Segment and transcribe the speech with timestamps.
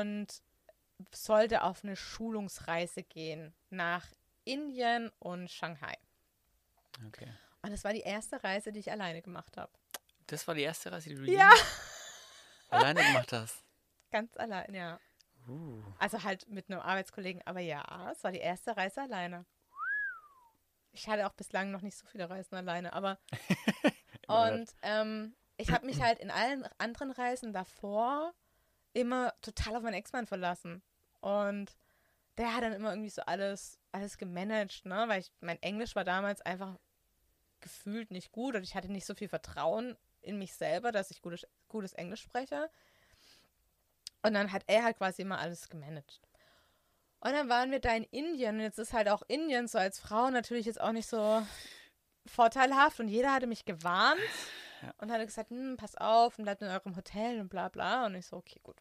[0.00, 0.42] und
[1.12, 4.06] sollte auf eine Schulungsreise gehen nach
[4.44, 5.96] Indien und Shanghai.
[7.06, 7.28] Okay.
[7.62, 9.72] Und das war die erste Reise, die ich alleine gemacht habe.
[10.26, 11.50] Das war die erste Reise, die du Ja.
[12.70, 13.62] alleine gemacht hast.
[14.10, 15.00] Ganz allein, ja.
[15.48, 15.82] Uh.
[15.98, 19.44] Also halt mit einem Arbeitskollegen, aber ja, es war die erste Reise alleine.
[20.92, 23.18] Ich hatte auch bislang noch nicht so viele Reisen alleine, aber
[24.28, 28.34] und ähm, ich habe mich halt in allen anderen Reisen davor
[28.96, 30.82] immer total auf meinen Ex-Mann verlassen.
[31.20, 31.76] Und
[32.38, 35.04] der hat dann immer irgendwie so alles, alles gemanagt, ne?
[35.06, 36.78] Weil ich, mein Englisch war damals einfach
[37.60, 41.20] gefühlt nicht gut und ich hatte nicht so viel Vertrauen in mich selber, dass ich
[41.20, 42.70] gutes, gutes Englisch spreche.
[44.22, 46.20] Und dann hat er halt quasi immer alles gemanagt.
[47.20, 49.98] Und dann waren wir da in Indien und jetzt ist halt auch Indien so als
[49.98, 51.46] Frau natürlich jetzt auch nicht so
[52.26, 54.20] vorteilhaft und jeder hatte mich gewarnt
[54.82, 54.92] Ja.
[54.98, 58.06] und hatte gesagt, hm, pass auf und bleibt in eurem Hotel und bla bla.
[58.06, 58.76] Und ich so, okay, gut.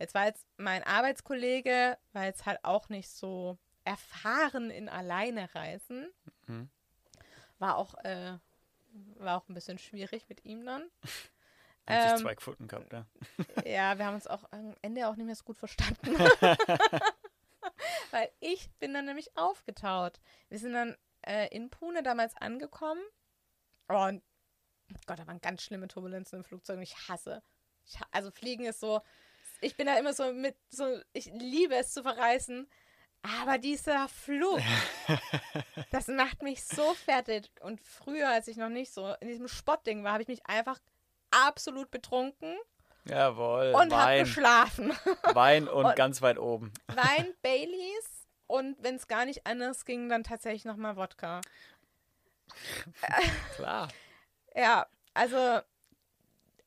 [0.00, 6.10] Jetzt war jetzt mein Arbeitskollege, war jetzt halt auch nicht so erfahren in Alleinereisen.
[6.46, 6.70] Mhm.
[7.58, 8.38] War auch, äh,
[9.18, 10.90] war auch ein bisschen schwierig mit ihm dann.
[11.86, 13.04] Hat sich Ähm, zwei gefunden gehabt, ja.
[13.66, 16.18] ja, wir haben uns auch am Ende auch nicht mehr so gut verstanden.
[18.10, 20.18] Weil ich bin dann nämlich aufgetaut.
[20.48, 23.02] Wir sind dann äh, in Pune damals angekommen.
[23.88, 24.22] Oh, und
[25.06, 27.42] Gott, da waren ganz schlimme Turbulenzen im Flugzeug und ich hasse.
[27.84, 29.02] Ich, also Fliegen ist so,
[29.60, 32.68] ich bin da immer so mit, so, ich liebe es zu verreisen.
[33.22, 34.60] Aber dieser Flug,
[35.90, 37.50] das macht mich so fertig.
[37.60, 40.78] Und früher, als ich noch nicht so in diesem Sportding war, habe ich mich einfach
[41.30, 42.56] absolut betrunken
[43.04, 43.74] Jawohl.
[43.76, 44.92] und habe geschlafen.
[45.34, 46.72] Wein und, Und- ganz weit oben.
[46.88, 51.42] Wein, Baileys und wenn es gar nicht anders ging, dann tatsächlich nochmal Wodka.
[53.56, 53.88] Klar.
[54.54, 55.60] Ja, also,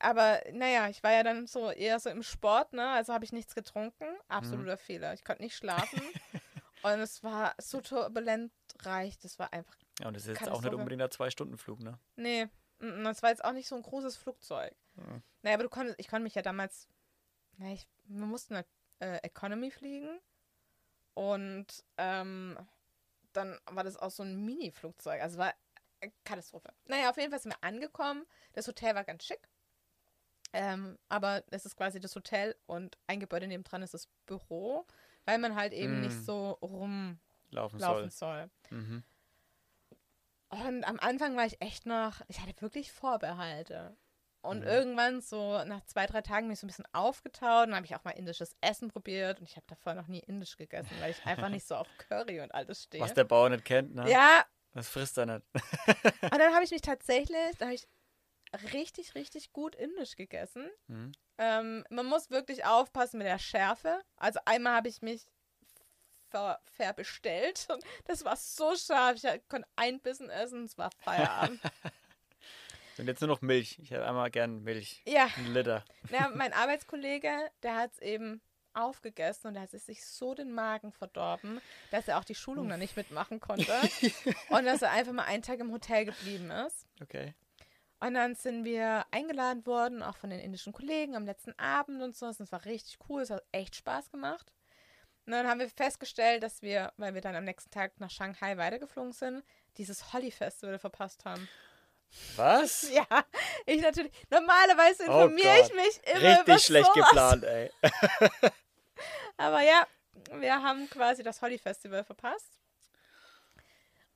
[0.04, 2.90] aber naja, ich war ja dann so eher so im Sport, ne?
[2.90, 4.06] Also habe ich nichts getrunken.
[4.28, 5.14] Absoluter Fehler.
[5.14, 6.02] Ich konnte nicht schlafen.
[6.84, 9.18] und es war so turbulent reich.
[9.20, 9.76] Das war einfach.
[10.00, 11.98] Ja, und das ist jetzt auch nicht unbedingt ein Zwei-Stunden-Flug, ne?
[12.18, 12.50] Nee,
[12.80, 14.76] das war jetzt auch nicht so ein großes Flugzeug.
[14.96, 15.24] Mhm.
[15.42, 16.90] Naja, aber du konntest, ich konnte mich ja damals.
[17.58, 18.68] Na, ich, wir mussten halt,
[19.00, 20.20] äh, Economy fliegen.
[21.14, 22.58] Und ähm,
[23.32, 25.22] dann war das auch so ein Mini-Flugzeug.
[25.22, 25.54] Also war
[26.02, 26.74] eine Katastrophe.
[26.88, 28.26] Naja, auf jeden Fall sind wir angekommen.
[28.54, 29.48] Das Hotel war ganz schick.
[30.54, 34.86] Ähm, aber es ist quasi das Hotel und ein Gebäude nebendran ist das Büro,
[35.26, 36.02] weil man halt eben Mm.
[36.02, 37.20] nicht so rumlaufen
[37.80, 38.12] Laufen soll.
[38.12, 38.50] soll.
[38.70, 39.04] Mhm.
[40.50, 43.98] Und am Anfang war ich echt noch, ich hatte wirklich Vorbehalte.
[44.42, 44.68] Und Mhm.
[44.68, 47.68] irgendwann, so nach zwei, drei Tagen, bin ich so ein bisschen aufgetaut.
[47.68, 49.40] Dann habe ich auch mal indisches Essen probiert.
[49.40, 52.42] Und ich habe davor noch nie indisch gegessen, weil ich einfach nicht so auf Curry
[52.42, 53.02] und alles stehe.
[53.02, 54.12] Was der Bauer nicht kennt, ne?
[54.12, 55.46] ja, Das frisst er nicht.
[55.56, 57.88] und dann habe ich mich tatsächlich, da habe ich
[58.72, 60.70] richtig, richtig gut indisch gegessen.
[60.88, 61.12] Mhm.
[61.38, 64.02] Ähm, man muss wirklich aufpassen mit der Schärfe.
[64.16, 65.28] Also einmal habe ich mich
[66.30, 69.24] ver verbestellt und das war so scharf.
[69.24, 71.60] Ich konnte ein Bissen essen, es war Feierabend.
[73.00, 73.80] Und jetzt nur noch Milch.
[73.80, 75.02] Ich hätte einmal gern Milch.
[75.08, 75.84] ja, Ein Liter.
[76.12, 78.40] Na, mein Arbeitskollege, der hat es eben
[78.76, 81.60] aufgegessen und der hat sich so den Magen verdorben,
[81.92, 83.72] dass er auch die Schulung dann nicht mitmachen konnte
[84.50, 86.88] und dass er einfach mal einen Tag im Hotel geblieben ist.
[87.02, 87.34] Okay.
[88.04, 92.18] Und dann sind wir eingeladen worden, auch von den indischen Kollegen am letzten Abend und
[92.18, 92.26] so.
[92.26, 94.52] Das war richtig cool, es hat echt Spaß gemacht.
[95.26, 98.58] Und dann haben wir festgestellt, dass wir, weil wir dann am nächsten Tag nach Shanghai
[98.58, 99.42] weitergeflogen sind,
[99.78, 101.48] dieses Holly-Festival verpasst haben.
[102.36, 102.90] Was?
[102.92, 103.06] Ja,
[103.66, 104.12] ich natürlich.
[104.30, 105.76] Normalerweise Oh informiere ich Gott.
[105.78, 107.10] mich immer über Richtig schlecht sowas.
[107.10, 107.72] geplant, ey.
[109.38, 109.88] Aber ja,
[110.42, 112.60] wir haben quasi das Holly Festival verpasst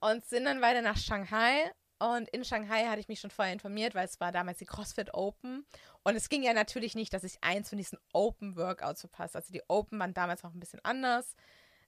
[0.00, 1.72] und sind dann weiter nach Shanghai.
[1.98, 5.14] Und in Shanghai hatte ich mich schon vorher informiert, weil es war damals die CrossFit
[5.14, 5.66] Open.
[6.04, 9.38] Und es ging ja natürlich nicht, dass ich eins von diesen Open Workouts verpasse.
[9.38, 11.34] Also die Open waren damals noch ein bisschen anders.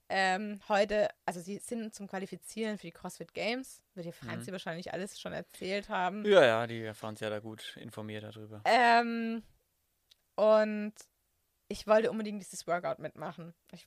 [0.09, 3.81] Ähm, heute, also sie sind zum Qualifizieren für die CrossFit Games.
[3.95, 6.25] Wird dir Franzi wahrscheinlich alles schon erzählt haben.
[6.25, 8.61] Ja, ja, die erfahren ja da gut informiert darüber.
[8.65, 9.45] Ähm,
[10.35, 10.95] und
[11.69, 13.55] ich wollte unbedingt dieses Workout mitmachen.
[13.71, 13.87] Ich,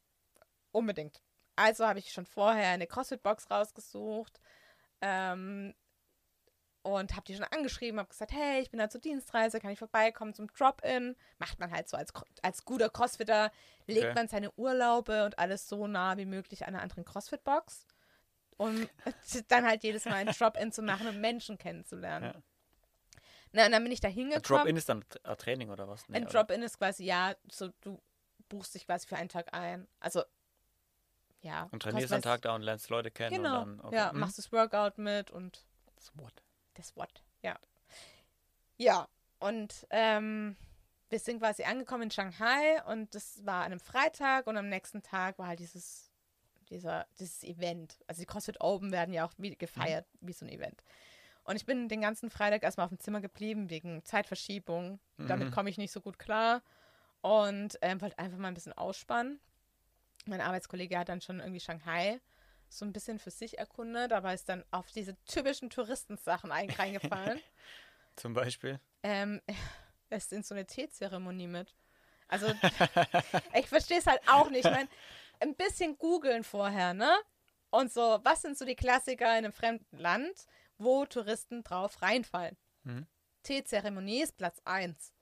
[0.72, 1.22] unbedingt.
[1.58, 4.40] Also habe ich schon vorher eine CrossFit-Box rausgesucht
[5.04, 5.74] ähm,
[6.84, 9.80] und habe die schon angeschrieben, habe gesagt, hey, ich bin da zur Dienstreise, kann ich
[9.80, 11.16] vorbeikommen zum Drop-In?
[11.40, 13.52] Macht man halt so als, als guter Crossfitter,
[13.88, 14.14] legt Okay.
[14.14, 17.88] man seine Urlaube und alles so nah wie möglich einer anderen CrossFit-Box,
[18.58, 18.88] um
[19.48, 22.34] dann halt jedes Mal ein Drop-In zu machen und Menschen kennenzulernen.
[22.36, 22.42] Ja.
[23.54, 24.44] Na, und dann bin ich da hingekommen.
[24.44, 26.08] Drop-In ist dann ein Training oder was?
[26.10, 26.26] Nee, Ein?
[26.26, 28.02] Drop-in ist quasi, ja, so du
[28.50, 29.88] buchst dich quasi für einen Tag ein.
[30.00, 30.24] Also,
[31.42, 31.68] ja.
[31.72, 33.86] Und trainierst einen Tag da und lernst Leute kennen Genau, und dann.
[33.86, 33.96] Okay.
[33.96, 34.20] ja, mhm.
[34.20, 35.66] machst das Workout mit und
[36.16, 36.44] Wort.
[36.74, 37.58] Das What, ja.
[38.78, 39.08] Ja,
[39.40, 40.56] und ähm,
[41.10, 45.04] wir sind quasi angekommen in Shanghai und das war an einem Freitag und am nächsten
[45.04, 46.12] Tag war halt dieses,
[46.70, 48.00] dieser, dieses Event.
[48.08, 50.28] Also die CrossFit Open werden ja auch wie gefeiert, mhm.
[50.28, 50.84] wie so ein Event.
[51.44, 55.00] Und ich bin den ganzen Freitag erstmal auf dem Zimmer geblieben wegen Zeitverschiebung.
[55.18, 55.28] Mhm.
[55.28, 56.64] Damit komme ich nicht so gut klar
[57.22, 59.40] und ähm, wollte einfach mal ein bisschen ausspannen.
[60.25, 62.22] Mein Arbeitskollege hat dann schon irgendwie Shanghai
[62.78, 67.40] so ein bisschen für sich erkundet, aber ist dann auf diese typischen Touristensachen reingefallen.
[68.16, 68.80] Zum Beispiel?
[69.04, 69.42] Ähm,
[70.10, 71.75] es ist in so eine Teezeremonie mit.
[72.28, 72.48] Also,
[73.54, 74.66] ich verstehe es halt auch nicht.
[74.66, 74.90] Ich meine,
[75.40, 77.12] ein bisschen googeln vorher, ne?
[77.70, 80.46] Und so, was sind so die Klassiker in einem fremden Land,
[80.78, 82.56] wo Touristen drauf reinfallen?
[82.84, 83.08] Mhm.
[83.44, 85.14] Teezeremonie ist Platz 1.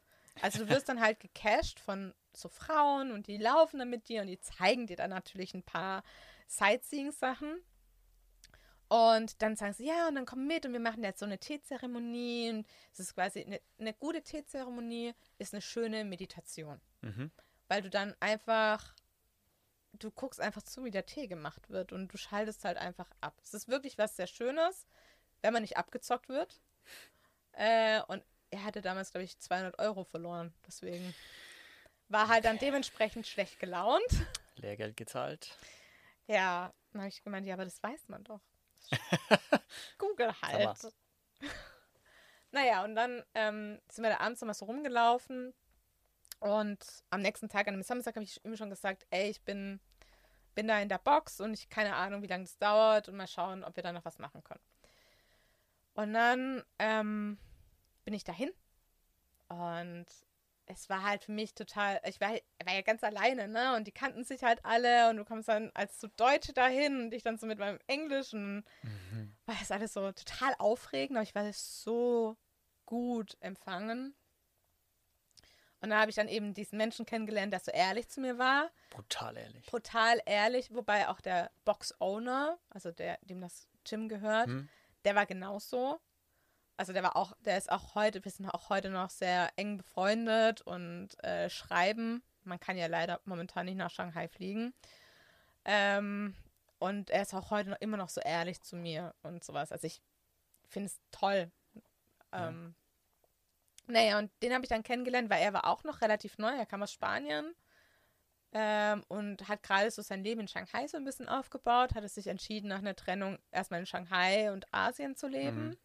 [0.42, 4.22] Also du wirst dann halt gecasht von so Frauen und die laufen dann mit dir
[4.22, 6.04] und die zeigen dir dann natürlich ein paar
[6.52, 7.62] Sightseeing-Sachen.
[8.90, 11.40] Und dann sagen sie, ja, und dann komm mit und wir machen jetzt so eine
[11.40, 12.50] Teezeremonie.
[12.50, 16.82] Und es ist quasi eine, eine gute Teezeremonie, ist eine schöne Meditation.
[17.00, 17.32] Mhm.
[17.70, 18.94] Weil du dann einfach,
[19.94, 23.40] du guckst einfach zu, wie der Tee gemacht wird und du schaltest halt einfach ab.
[23.42, 24.88] Es ist wirklich was sehr Schönes,
[25.42, 26.62] wenn man nicht abgezockt wird.
[27.54, 30.54] Äh, und er hatte damals, glaube ich, 200 Euro verloren.
[30.68, 31.16] Deswegen
[32.10, 34.04] war halt dann dementsprechend schlecht gelaunt.
[34.58, 35.56] Lehrgeld gezahlt.
[36.28, 38.42] Ja, dann habe ich gemeint, ja, aber das weiß man doch.
[39.98, 40.94] Google halt.
[42.52, 45.54] naja, und dann ähm, sind wir da abends nochmal so rumgelaufen.
[46.40, 49.80] Und am nächsten Tag, an dem Samstag, habe ich ihm schon gesagt, ey, ich bin,
[50.56, 53.28] bin da in der Box und ich keine Ahnung, wie lange das dauert und mal
[53.28, 54.64] schauen, ob wir da noch was machen können.
[55.94, 57.38] Und dann ähm,
[58.06, 58.52] bin ich dahin
[59.50, 60.06] und
[60.72, 63.76] es war halt für mich total, ich war, war, ja ganz alleine, ne?
[63.76, 67.14] Und die kannten sich halt alle und du kommst dann als so Deutsche dahin und
[67.14, 69.36] ich dann so mit meinem Englisch und mhm.
[69.46, 72.38] war das alles so total aufregend, aber ich war so
[72.86, 74.16] gut empfangen.
[75.82, 78.70] Und da habe ich dann eben diesen Menschen kennengelernt, der so ehrlich zu mir war.
[78.92, 79.66] Brutal ehrlich.
[79.66, 84.70] Brutal ehrlich, wobei auch der Box-Owner, also der, dem das Gym gehört, mhm.
[85.06, 86.00] der war genauso
[86.82, 89.78] also der war auch, der ist auch heute, wir sind auch heute noch sehr eng
[89.78, 92.24] befreundet und äh, schreiben.
[92.44, 94.74] Man kann ja leider momentan nicht nach Shanghai fliegen.
[95.64, 96.34] Ähm,
[96.80, 99.72] und er ist auch heute noch immer noch so ehrlich zu mir und sowas.
[99.72, 100.02] Also ich
[100.70, 101.52] finde es toll.
[102.32, 102.74] Ähm,
[103.86, 103.94] ja.
[103.94, 106.50] Naja, und den habe ich dann kennengelernt, weil er war auch noch relativ neu.
[106.50, 107.54] Er kam aus Spanien
[108.54, 111.94] ähm, und hat gerade so sein Leben in Shanghai so ein bisschen aufgebaut.
[111.94, 115.68] Hat es sich entschieden, nach einer Trennung erstmal in Shanghai und Asien zu leben.
[115.68, 115.78] Mhm.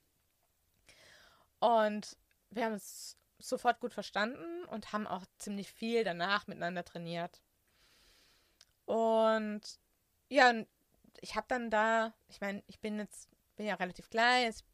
[1.59, 2.17] Und
[2.51, 7.43] wir haben es sofort gut verstanden und haben auch ziemlich viel danach miteinander trainiert.
[8.85, 9.63] Und
[10.29, 10.53] ja,
[11.21, 14.65] ich habe dann da, ich meine, ich bin jetzt, bin ja relativ klein, ich,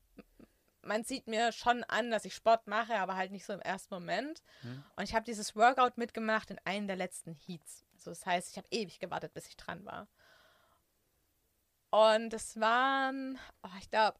[0.82, 3.94] man sieht mir schon an, dass ich Sport mache, aber halt nicht so im ersten
[3.94, 4.42] Moment.
[4.62, 4.84] Hm.
[4.96, 7.84] Und ich habe dieses Workout mitgemacht in einem der letzten Heats.
[7.94, 10.08] Also das heißt, ich habe ewig gewartet, bis ich dran war.
[11.90, 14.18] Und es waren, oh, ich glaube,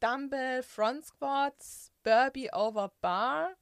[0.00, 3.56] Dumbbell Front Squats, Burpee over Bar.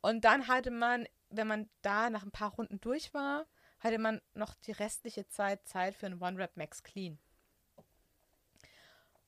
[0.00, 3.46] Und dann hatte man, wenn man da nach ein paar Runden durch war,
[3.80, 7.18] hatte man noch die restliche Zeit Zeit für einen One-Rep Max Clean.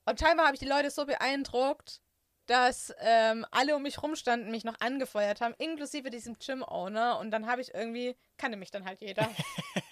[0.06, 2.00] Und scheinbar habe ich die Leute so beeindruckt,
[2.47, 7.19] dass ähm, alle um mich rumstanden, mich noch angefeuert haben, inklusive diesem Gym-Owner.
[7.19, 9.29] Und dann habe ich irgendwie, kannte mich dann halt jeder.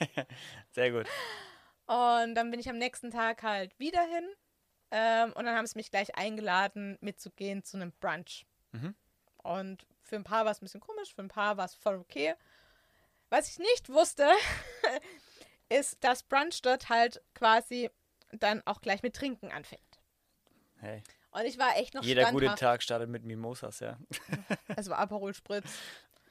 [0.71, 1.06] Sehr gut.
[1.87, 4.27] Und dann bin ich am nächsten Tag halt wieder hin
[4.96, 8.46] ähm, und dann haben sie mich gleich eingeladen, mitzugehen zu einem Brunch.
[8.70, 8.94] Mhm.
[9.39, 11.96] Und für ein paar war es ein bisschen komisch, für ein paar war es voll
[11.96, 12.34] okay.
[13.29, 14.31] Was ich nicht wusste,
[15.69, 17.91] ist, dass Brunch dort halt quasi
[18.31, 19.82] dann auch gleich mit Trinken anfängt.
[20.77, 21.03] Hey.
[21.32, 22.46] Und ich war echt noch Jeder standhaft.
[22.51, 23.98] gute Tag startet mit Mimosas, ja.
[24.77, 25.77] Es war Aperol Spritz.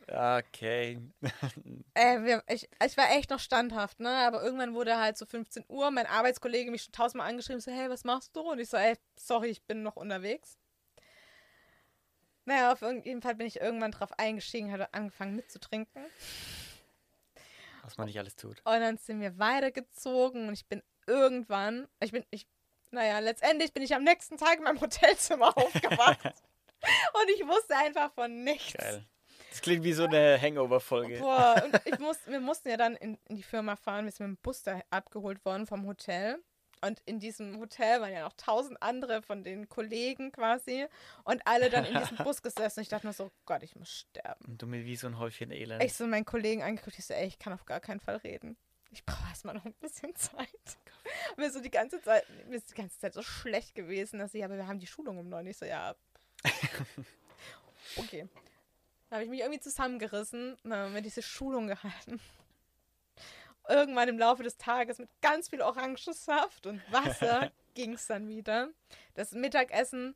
[0.07, 0.99] Okay.
[1.93, 4.09] äh, ich, ich war echt noch standhaft, ne?
[4.09, 7.89] Aber irgendwann wurde halt so 15 Uhr, mein Arbeitskollege mich schon tausendmal angeschrieben, so, hey,
[7.89, 8.41] was machst du?
[8.41, 10.57] Und ich so, ey, sorry, ich bin noch unterwegs.
[12.45, 16.05] Naja, auf jeden Fall bin ich irgendwann drauf eingestiegen, hatte angefangen mitzutrinken.
[17.83, 18.59] Was man nicht alles tut.
[18.65, 22.45] Und dann sind wir weitergezogen und ich bin irgendwann, ich bin, ich,
[22.91, 26.23] naja, letztendlich bin ich am nächsten Tag in meinem Hotelzimmer aufgewacht.
[27.13, 28.73] und ich wusste einfach von nichts.
[28.73, 29.05] Geil.
[29.53, 31.19] Das klingt wie so eine Hangover-Folge.
[31.19, 34.05] Boah, und ich muss, wir mussten ja dann in, in die Firma fahren.
[34.05, 36.39] Wir sind mit dem Bus da abgeholt worden vom Hotel.
[36.81, 40.87] Und in diesem Hotel waren ja noch tausend andere von den Kollegen quasi.
[41.23, 42.79] Und alle dann in diesem Bus gesessen.
[42.79, 44.43] Und ich dachte mir so, Gott, ich muss sterben.
[44.43, 45.83] Und du mir wie so ein Häufchen Elend.
[45.83, 46.97] Ich so meinen Kollegen angeguckt.
[46.97, 48.57] Ich so, ey, ich kann auf gar keinen Fall reden.
[48.89, 50.49] Ich brauche erstmal noch ein bisschen Zeit.
[51.37, 54.43] mir so die ganze Zeit, mir ist die ganze Zeit so schlecht gewesen, dass ich,
[54.43, 55.45] aber wir haben die Schulung um neun.
[55.45, 55.93] Ich so, ja.
[57.97, 58.27] okay.
[59.13, 62.19] Da habe ich mich irgendwie zusammengerissen und dann haben wir diese Schulung gehalten.
[63.69, 68.69] Irgendwann im Laufe des Tages mit ganz viel Orangensaft und Wasser ging es dann wieder.
[69.13, 70.15] Das Mittagessen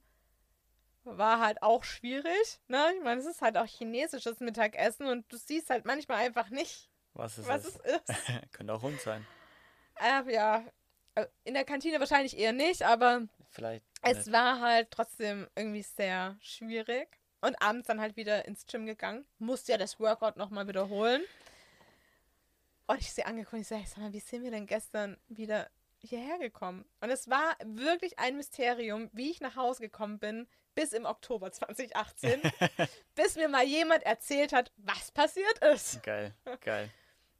[1.04, 2.60] war halt auch schwierig.
[2.70, 2.84] Ne?
[2.98, 6.89] Ich meine, es ist halt auch chinesisches Mittagessen und du siehst halt manchmal einfach nicht,
[7.13, 7.80] Was ist was es?
[7.84, 8.32] es ist.
[8.51, 9.27] Könnte auch Hund sein.
[9.98, 10.63] Äh, ja,
[11.44, 13.86] in der Kantine wahrscheinlich eher nicht, aber Vielleicht.
[14.01, 14.32] es nicht.
[14.32, 17.17] war halt trotzdem irgendwie sehr schwierig.
[17.41, 19.25] Und abends dann halt wieder ins Gym gegangen.
[19.38, 21.24] Musste ja das Workout nochmal wiederholen.
[22.88, 26.39] Und ich sie angeguckt, ich sage, sag mal, wie sind wir denn gestern wieder hierher
[26.39, 26.86] gekommen?
[27.01, 31.51] Und es war wirklich ein Mysterium, wie ich nach Hause gekommen bin, bis im Oktober
[31.51, 32.41] 2018,
[33.15, 36.01] bis mir mal jemand erzählt hat, was passiert ist.
[36.03, 36.89] Geil, geil.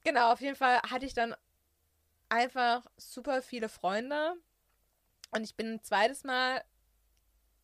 [0.04, 1.36] Genau, auf jeden Fall hatte ich dann
[2.30, 4.36] einfach super viele Freunde.
[5.32, 6.64] Und ich bin ein zweites Mal,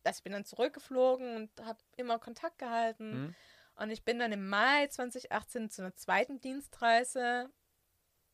[0.04, 3.12] also ich bin dann zurückgeflogen und habe immer Kontakt gehalten.
[3.12, 3.34] Hm?
[3.76, 7.50] Und ich bin dann im Mai 2018 zu einer zweiten Dienstreise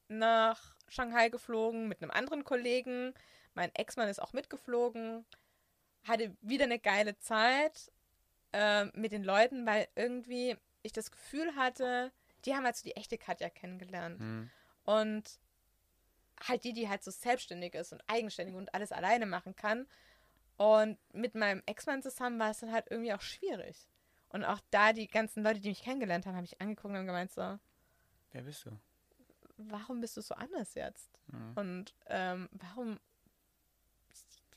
[0.09, 3.15] nach Shanghai geflogen mit einem anderen Kollegen.
[3.55, 5.25] Mein Ex-Mann ist auch mitgeflogen.
[6.05, 7.91] Hatte wieder eine geile Zeit
[8.53, 12.13] äh, mit den Leuten, weil irgendwie ich das Gefühl hatte,
[12.45, 14.19] die haben halt so die echte Katja kennengelernt.
[14.21, 14.51] Hm.
[14.85, 15.39] Und
[16.43, 19.87] halt die, die halt so selbstständig ist und eigenständig und alles alleine machen kann.
[20.61, 23.89] Und mit meinem Ex-Mann zusammen war es dann halt irgendwie auch schwierig.
[24.29, 27.33] Und auch da die ganzen Leute, die mich kennengelernt haben, habe ich angeguckt und gemeint
[27.33, 27.59] so,
[28.33, 28.71] Wer bist du?
[29.57, 31.11] warum bist du so anders jetzt?
[31.31, 31.53] Hm.
[31.57, 33.01] Und ähm, warum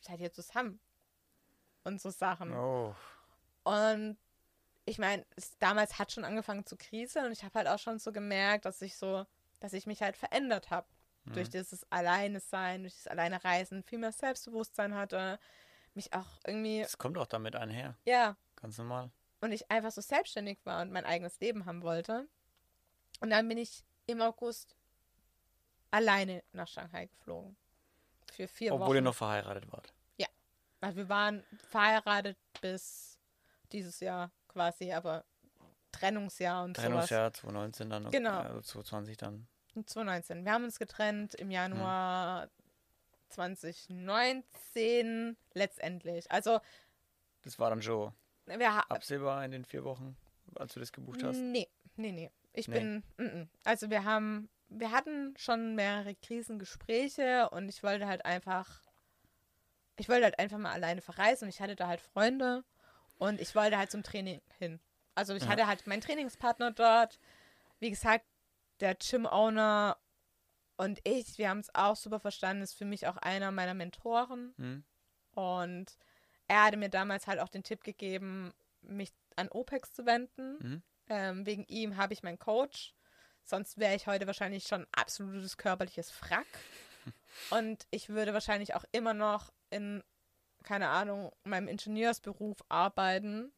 [0.01, 0.79] seid ihr zusammen?
[1.85, 2.53] Und so Sachen.
[2.53, 2.93] Oh.
[3.63, 4.17] Und
[4.83, 5.25] ich meine,
[5.59, 8.81] damals hat schon angefangen zu kriseln und ich habe halt auch schon so gemerkt, dass
[8.81, 9.25] ich so,
[9.61, 10.87] dass ich mich halt verändert habe.
[11.25, 11.33] Hm.
[11.33, 15.39] Durch dieses Alleine sein, durch das Alleine Reisen, viel mehr Selbstbewusstsein hatte,
[15.95, 17.95] mich auch irgendwie, Das kommt auch damit einher.
[18.05, 19.11] ja, Ganz normal.
[19.41, 22.27] und ich einfach so selbstständig war und mein eigenes Leben haben wollte.
[23.19, 24.75] Und dann bin ich im August
[25.91, 27.55] alleine nach Shanghai geflogen.
[28.31, 28.95] Für vier Obwohl Wochen.
[28.95, 29.93] ihr noch verheiratet wart.
[30.81, 33.17] Also wir waren verheiratet bis
[33.71, 35.23] dieses Jahr quasi, aber
[35.93, 36.89] Trennungsjahr und sowas.
[36.89, 38.11] Trennungsjahr 2019 dann.
[38.11, 38.39] Genau.
[38.39, 39.47] Also 2020 dann.
[39.75, 40.43] 2019.
[40.43, 42.49] Wir haben uns getrennt im Januar
[43.33, 46.31] 2019 letztendlich.
[46.31, 46.59] Also
[47.43, 48.13] Das war dann schon
[48.45, 50.17] wir absehbar in den vier Wochen,
[50.55, 51.37] als du das gebucht hast.
[51.39, 52.31] Nee, nee, nee.
[52.53, 52.79] Ich Nee.
[52.79, 53.03] bin.
[53.17, 53.47] Mm -mm.
[53.63, 58.81] Also wir haben, wir hatten schon mehrere Krisengespräche und ich wollte halt einfach,
[59.97, 62.63] ich wollte halt einfach mal alleine verreisen und ich hatte da halt Freunde
[63.17, 64.79] und ich wollte halt zum Training hin.
[65.15, 65.49] Also ich Ja.
[65.49, 67.19] hatte halt meinen Trainingspartner dort,
[67.79, 68.25] wie gesagt,
[68.79, 69.97] der Gym-Owner
[70.77, 74.53] und ich, wir haben es auch super verstanden, ist für mich auch einer meiner Mentoren.
[74.57, 74.83] Hm?
[75.35, 75.97] Und
[76.47, 80.57] er hatte mir damals halt auch den Tipp gegeben, mich an OPEX zu wenden.
[80.59, 80.83] Mhm.
[81.09, 82.93] Ähm, wegen ihm habe ich meinen Coach.
[83.43, 86.47] Sonst wäre ich heute wahrscheinlich schon absolutes körperliches Frack.
[87.49, 90.03] Und ich würde wahrscheinlich auch immer noch in,
[90.63, 93.51] keine Ahnung, meinem Ingenieursberuf arbeiten.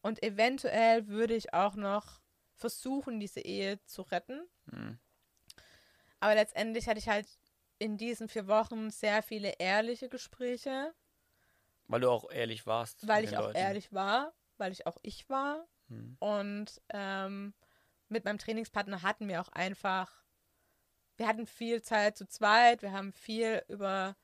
[0.00, 2.20] Und eventuell würde ich auch noch
[2.54, 4.40] versuchen, diese Ehe zu retten.
[4.70, 4.98] Hm.
[6.20, 7.26] Aber letztendlich hatte ich halt
[7.78, 10.94] in diesen vier Wochen sehr viele ehrliche Gespräche,
[11.88, 13.06] Weil du auch ehrlich warst.
[13.06, 13.58] weil ich auch Leuten.
[13.58, 15.66] ehrlich war, weil ich auch ich war.
[15.88, 16.16] Hm.
[16.18, 17.54] Und ähm,
[18.08, 20.10] mit meinem Trainingspartner hatten wir auch einfach,
[21.16, 24.16] wir hatten viel Zeit zu zweit, wir haben viel über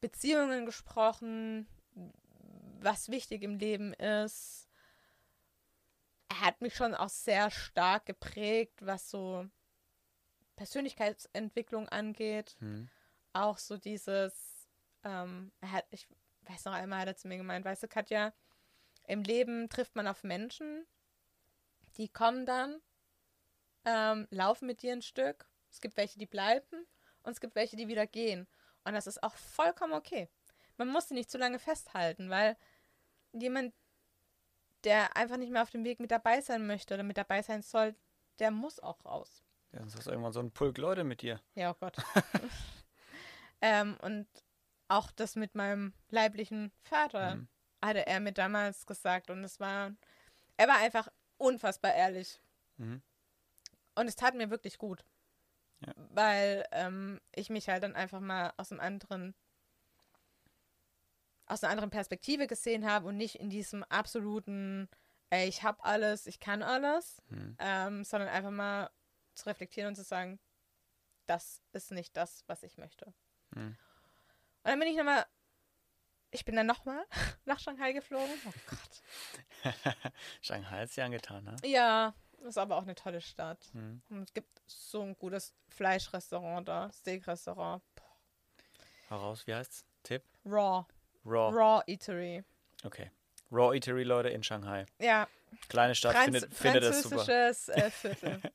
[0.00, 1.68] Beziehungen gesprochen,
[2.80, 4.68] was wichtig im Leben ist.
[6.28, 9.46] Er hat mich schon auch sehr stark geprägt, was so
[10.62, 12.54] Persönlichkeitsentwicklung angeht.
[12.60, 12.88] Hm.
[13.32, 14.68] Auch so dieses,
[15.02, 16.06] ähm, er hat, ich
[16.42, 18.32] weiß noch einmal, hat er zu mir gemeint, weißt du, Katja,
[19.08, 20.86] im Leben trifft man auf Menschen,
[21.96, 22.80] die kommen dann,
[23.84, 25.48] ähm, laufen mit dir ein Stück.
[25.68, 26.86] Es gibt welche, die bleiben
[27.24, 28.46] und es gibt welche, die wieder gehen.
[28.84, 30.28] Und das ist auch vollkommen okay.
[30.76, 32.56] Man muss sie nicht zu lange festhalten, weil
[33.32, 33.74] jemand,
[34.84, 37.62] der einfach nicht mehr auf dem Weg mit dabei sein möchte oder mit dabei sein
[37.62, 37.96] soll,
[38.38, 39.42] der muss auch raus.
[39.72, 41.40] Ja, sonst hast du irgendwann so einen Pulk Leute mit dir.
[41.54, 41.96] Ja, oh Gott.
[43.60, 44.26] ähm, und
[44.88, 47.48] auch das mit meinem leiblichen Vater Hm.
[47.82, 49.92] hatte er mir damals gesagt und es war,
[50.56, 52.40] er war einfach unfassbar ehrlich
[52.76, 53.02] Mhm.
[53.94, 55.04] und es tat mir wirklich gut,
[55.80, 55.92] Ja.
[55.96, 59.34] weil ähm, ich mich halt dann einfach mal aus einem anderen,
[61.46, 64.88] aus einer anderen Perspektive gesehen habe und nicht in diesem absoluten,
[65.30, 67.56] ey, ich hab alles, ich kann alles, Hm.
[67.58, 68.90] ähm, sondern einfach mal
[69.34, 70.38] zu reflektieren und zu sagen,
[71.26, 73.12] das ist nicht das, was ich möchte.
[73.54, 73.68] Hm.
[73.68, 73.76] Und
[74.64, 75.26] dann bin ich nochmal,
[76.30, 77.04] ich bin dann nochmal
[77.44, 78.30] nach Shanghai geflogen.
[78.46, 79.72] Oh Gott.
[80.40, 81.56] Shanghai ist ja angetan, ne?
[81.64, 83.70] Ja, ist aber auch eine tolle Stadt.
[83.72, 84.02] Mhm.
[84.10, 87.82] Und es gibt so ein gutes Fleischrestaurant da, Steakrestaurant.
[89.08, 89.84] Heraus, wie heißt's?
[90.02, 90.24] Tipp?
[90.44, 90.86] Raw.
[91.24, 91.54] Raw.
[91.54, 92.42] Raw Eatery.
[92.82, 93.10] Okay.
[93.52, 94.86] Raw Eatery, Leute, in Shanghai.
[94.98, 95.28] Ja,
[95.68, 97.16] Kleine Stadt, Franz findet, findet das super.
[97.16, 98.40] französisches äh, Viertel.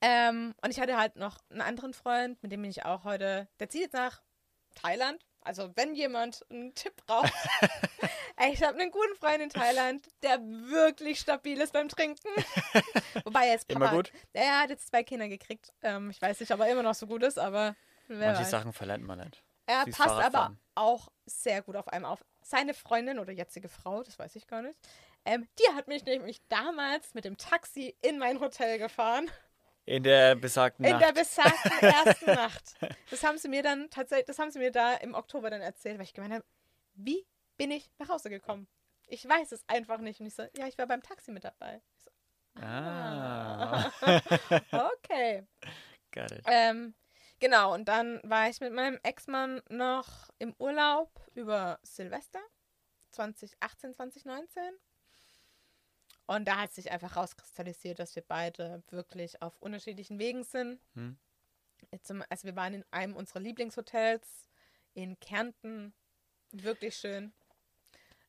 [0.00, 3.48] ähm, und ich hatte halt noch einen anderen Freund, mit dem bin ich auch heute.
[3.60, 4.22] Der zieht jetzt nach
[4.74, 5.24] Thailand.
[5.40, 7.32] Also, wenn jemand einen Tipp braucht.
[8.50, 12.28] Ich habe einen guten Freund in Thailand, der wirklich stabil ist beim Trinken.
[13.24, 13.96] Wobei er ist Immer Papa.
[13.96, 14.12] gut?
[14.32, 15.72] Er hat jetzt zwei Kinder gekriegt.
[15.82, 17.76] Ähm, ich weiß nicht, ob er immer noch so gut ist, aber
[18.08, 18.50] wer Manche weiß.
[18.50, 19.42] Sachen verlernt man nicht.
[19.66, 22.24] Er Süß passt aber auch sehr gut auf einem auf.
[22.42, 24.76] Seine Freundin oder jetzige Frau, das weiß ich gar nicht,
[25.24, 29.30] ähm, die hat mich nämlich damals mit dem Taxi in mein Hotel gefahren.
[29.86, 31.02] In der besagten In Nacht.
[31.04, 32.74] der besagten ersten Nacht.
[33.10, 35.98] Das haben sie mir dann tatsächlich, das haben sie mir da im Oktober dann erzählt,
[35.98, 36.44] weil ich gemeint habe,
[36.94, 37.26] wie
[37.56, 38.66] bin ich nach Hause gekommen?
[39.06, 40.20] Ich weiß es einfach nicht.
[40.20, 41.82] Und ich so, ja, ich war beim Taxi mit dabei.
[42.02, 42.10] So,
[42.62, 43.90] Ah.
[44.72, 45.46] okay.
[46.12, 46.42] Got it.
[46.46, 46.94] Ähm,
[47.40, 52.40] genau, und dann war ich mit meinem Ex-Mann noch im Urlaub über Silvester
[53.10, 54.62] 2018, 2019.
[56.26, 60.80] Und da hat sich einfach rauskristallisiert, dass wir beide wirklich auf unterschiedlichen Wegen sind.
[60.94, 61.18] Hm.
[62.28, 64.48] Also wir waren in einem unserer Lieblingshotels
[64.94, 65.92] in Kärnten.
[66.52, 67.32] Wirklich schön.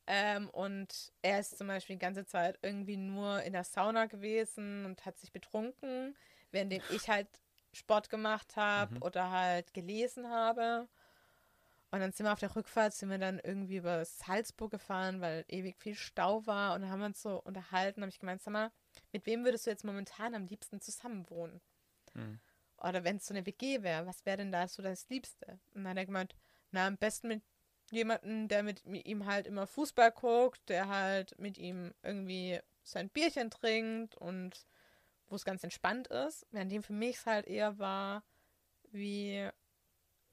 [0.08, 4.86] Ähm, und er ist zum Beispiel die ganze Zeit irgendwie nur in der Sauna gewesen
[4.86, 6.16] und hat sich betrunken,
[6.52, 7.28] währenddem ich halt
[7.74, 9.02] Sport gemacht habe Mhm.
[9.02, 10.88] oder halt gelesen habe.
[11.96, 15.46] Und dann sind wir auf der Rückfahrt, sind wir dann irgendwie über Salzburg gefahren, weil
[15.48, 16.76] ewig viel Stau war.
[16.76, 18.02] Und dann haben wir uns so unterhalten.
[18.02, 18.70] habe ich gemeint, sag mal,
[19.14, 21.62] mit wem würdest du jetzt momentan am liebsten zusammenwohnen?
[22.12, 22.42] Hm.
[22.80, 25.58] Oder wenn es so eine WG wäre, was wäre denn da so das Liebste?
[25.74, 26.36] Und dann hat er gemeint,
[26.72, 27.44] na, am besten mit
[27.92, 33.08] jemandem, der mit mi- ihm halt immer Fußball guckt, der halt mit ihm irgendwie sein
[33.08, 34.68] Bierchen trinkt und
[35.30, 36.46] wo es ganz entspannt ist.
[36.52, 38.26] Währenddem für mich es halt eher war,
[38.92, 39.48] wie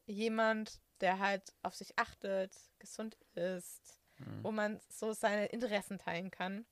[0.06, 4.44] jemand, der halt auf sich achtet, gesund ist, Hm.
[4.44, 6.64] wo man so seine Interessen teilen kann.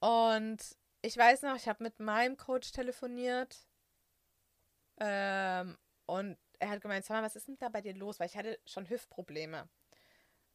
[0.00, 3.66] Und ich weiß noch, ich habe mit meinem Coach telefoniert
[4.98, 8.20] ähm, und er hat gemeint, sag mal, was ist denn da bei dir los?
[8.20, 9.68] Weil ich hatte schon Hüftprobleme.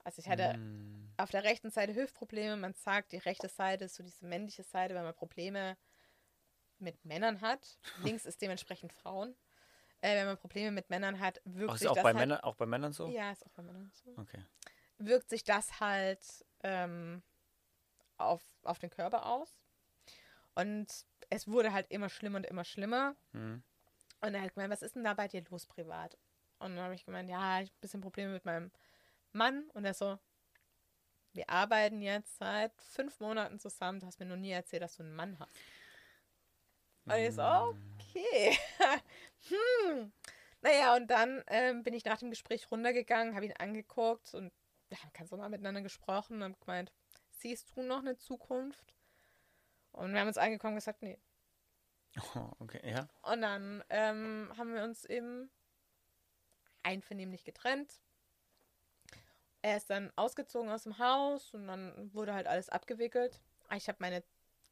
[0.03, 1.09] Also ich hatte Hm.
[1.17, 2.55] auf der rechten Seite Hüftprobleme.
[2.57, 5.77] Man sagt, die rechte Seite ist so diese männliche Seite, wenn man Probleme
[6.79, 7.77] mit Männern hat.
[8.13, 9.35] Links ist dementsprechend Frauen.
[10.01, 12.55] Äh, wenn man Probleme mit Männern hat, wirkt Ach, sich das bei, halt, Männern, auch
[12.55, 13.07] bei Männern so?
[13.07, 14.11] Ja, ist auch bei Männern so.
[14.17, 14.43] Okay.
[14.99, 17.23] Wirkt sich das halt ähm,
[18.17, 19.59] auf, auf den Körper aus.
[20.55, 20.87] Und
[21.29, 23.15] es wurde halt immer schlimmer und immer schlimmer.
[23.33, 23.63] Hm.
[24.21, 26.17] Und er hat gemeint, was ist denn da bei dir los privat?
[26.59, 28.71] Und dann habe ich gemeint, ja, ich habe ein bisschen Probleme mit meinem
[29.31, 29.69] Mann.
[29.73, 30.17] Und er so,
[31.33, 33.99] wir arbeiten jetzt seit fünf Monaten zusammen.
[33.99, 35.51] Du hast mir noch nie erzählt, dass du einen Mann hast.
[37.05, 37.77] Und ich so,
[38.17, 38.57] okay.
[39.49, 40.11] hm.
[40.61, 44.51] Naja, und dann ähm, bin ich nach dem Gespräch runtergegangen, habe ihn angeguckt und
[44.89, 46.91] wir haben ganz normal miteinander gesprochen und haben gemeint,
[47.29, 48.95] siehst du noch eine Zukunft?
[49.91, 51.19] Und wir haben uns angekommen und gesagt, nee.
[52.35, 53.07] Oh, okay, ja.
[53.21, 55.49] Und dann ähm, haben wir uns eben
[56.83, 58.01] einvernehmlich getrennt.
[59.61, 63.41] Er ist dann ausgezogen aus dem Haus und dann wurde halt alles abgewickelt.
[63.75, 64.23] Ich habe meine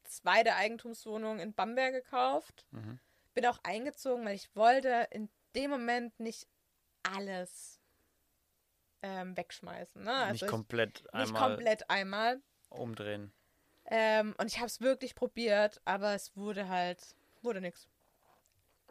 [0.04, 2.66] zweite Eigentumswohnung in Bamberg gekauft.
[2.70, 2.98] Mhm.
[3.36, 6.48] Bin auch eingezogen, weil ich wollte in dem Moment nicht
[7.02, 7.78] alles
[9.02, 10.02] ähm, wegschmeißen.
[10.02, 10.10] Ne?
[10.10, 12.40] Also nicht ich, komplett nicht einmal komplett einmal.
[12.70, 13.34] umdrehen.
[13.84, 17.86] Ähm, und ich habe es wirklich probiert, aber es wurde halt, wurde nichts.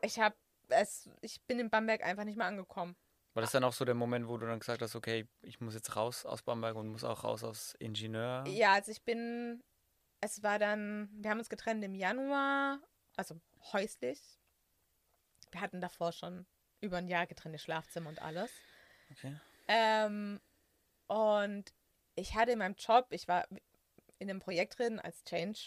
[0.01, 0.35] Ich habe
[0.69, 2.95] es, ich bin in Bamberg einfach nicht mehr angekommen.
[3.33, 5.73] War das dann auch so der Moment, wo du dann gesagt hast, okay, ich muss
[5.73, 8.43] jetzt raus aus Bamberg und muss auch raus aus Ingenieur?
[8.47, 9.63] Ja, also ich bin,
[10.21, 12.79] es war dann, wir haben uns getrennt im Januar,
[13.17, 13.41] also
[13.73, 14.34] häuslich.
[15.55, 16.45] Wir hatten davor schon
[16.81, 18.51] über ein Jahr getrennte Schlafzimmer und alles.
[19.09, 19.39] Okay.
[19.69, 20.41] Ähm,
[21.07, 21.73] und
[22.15, 23.47] ich hatte in meinem Job, ich war
[24.19, 25.57] in einem Projekt drin als Change,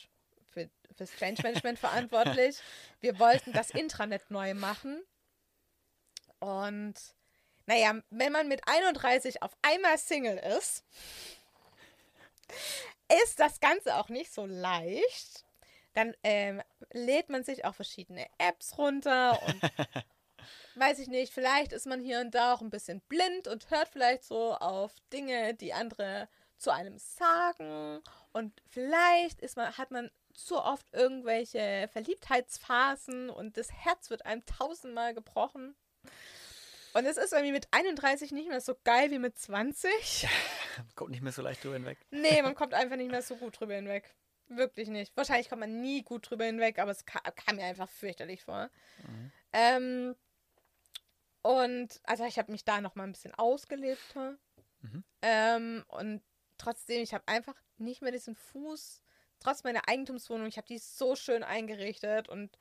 [0.51, 2.59] für, fürs Change Management verantwortlich.
[3.01, 5.03] Wir wollten das Intranet neu machen.
[6.38, 6.96] Und
[7.64, 10.85] naja, wenn man mit 31 auf einmal Single ist,
[13.24, 15.46] ist das Ganze auch nicht so leicht.
[15.98, 19.61] Dann ähm, lädt man sich auch verschiedene Apps runter und
[20.76, 23.88] weiß ich nicht, vielleicht ist man hier und da auch ein bisschen blind und hört
[23.88, 28.00] vielleicht so auf Dinge, die andere zu einem sagen.
[28.30, 34.46] Und vielleicht ist man, hat man zu oft irgendwelche Verliebtheitsphasen und das Herz wird einem
[34.46, 35.74] tausendmal gebrochen.
[36.92, 40.28] Und es ist irgendwie mit 31 nicht mehr so geil wie mit 20.
[40.94, 41.98] Kommt nicht mehr so leicht drüber hinweg.
[42.12, 44.14] Nee, man kommt einfach nicht mehr so gut drüber hinweg.
[44.48, 45.16] Wirklich nicht.
[45.16, 48.70] Wahrscheinlich kommt man nie gut drüber hinweg, aber es kam, kam mir einfach fürchterlich vor.
[49.06, 49.32] Mhm.
[49.52, 50.16] Ähm,
[51.42, 54.16] und also ich habe mich da noch mal ein bisschen ausgelebt.
[54.80, 55.04] Mhm.
[55.22, 56.22] Ähm, und
[56.56, 59.02] trotzdem, ich habe einfach nicht mehr diesen Fuß,
[59.40, 62.56] trotz meiner Eigentumswohnung, ich habe die so schön eingerichtet und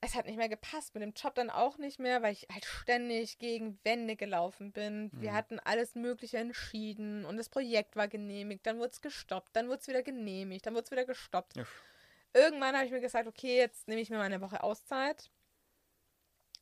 [0.00, 2.64] es hat nicht mehr gepasst, mit dem Job dann auch nicht mehr, weil ich halt
[2.64, 5.10] ständig gegen Wände gelaufen bin.
[5.12, 5.34] Wir Mhm.
[5.34, 9.80] hatten alles Mögliche entschieden und das Projekt war genehmigt, dann wurde es gestoppt, dann wurde
[9.80, 11.56] es wieder genehmigt, dann wurde es wieder gestoppt.
[11.56, 11.64] Ja.
[12.34, 15.30] Irgendwann habe ich mir gesagt, okay, jetzt nehme ich mir mal eine Woche Auszeit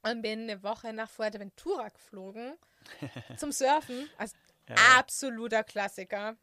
[0.03, 2.55] und bin eine Woche nach Fuerteventura geflogen
[3.37, 4.09] zum Surfen.
[4.17, 4.35] Also
[4.69, 6.33] Ja, absoluter Klassiker.
[6.33, 6.39] Mann,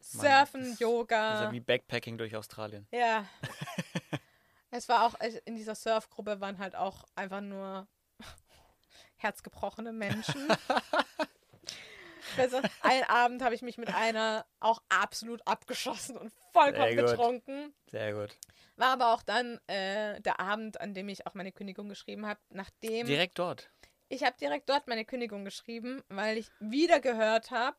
[0.00, 1.44] Surfen, das- Das ist Yoga.
[1.44, 2.86] ja wie Backpacking durch Australien.
[2.92, 3.26] Ja.
[4.70, 7.86] es war auch, äh, in dieser Surfgruppe waren halt auch einfach nur
[9.16, 10.48] herzgebrochene Menschen.
[12.36, 17.74] also, einen Abend habe ich mich mit einer auch absolut abgeschossen und vollkommen Sehr betrunken.
[17.90, 18.36] Sehr gut.
[18.76, 22.40] War aber auch dann äh, der Abend, an dem ich auch meine Kündigung geschrieben habe,
[22.50, 23.70] nachdem Direkt dort.
[24.08, 27.76] ich habe direkt dort meine Kündigung geschrieben, weil ich wieder gehört habe,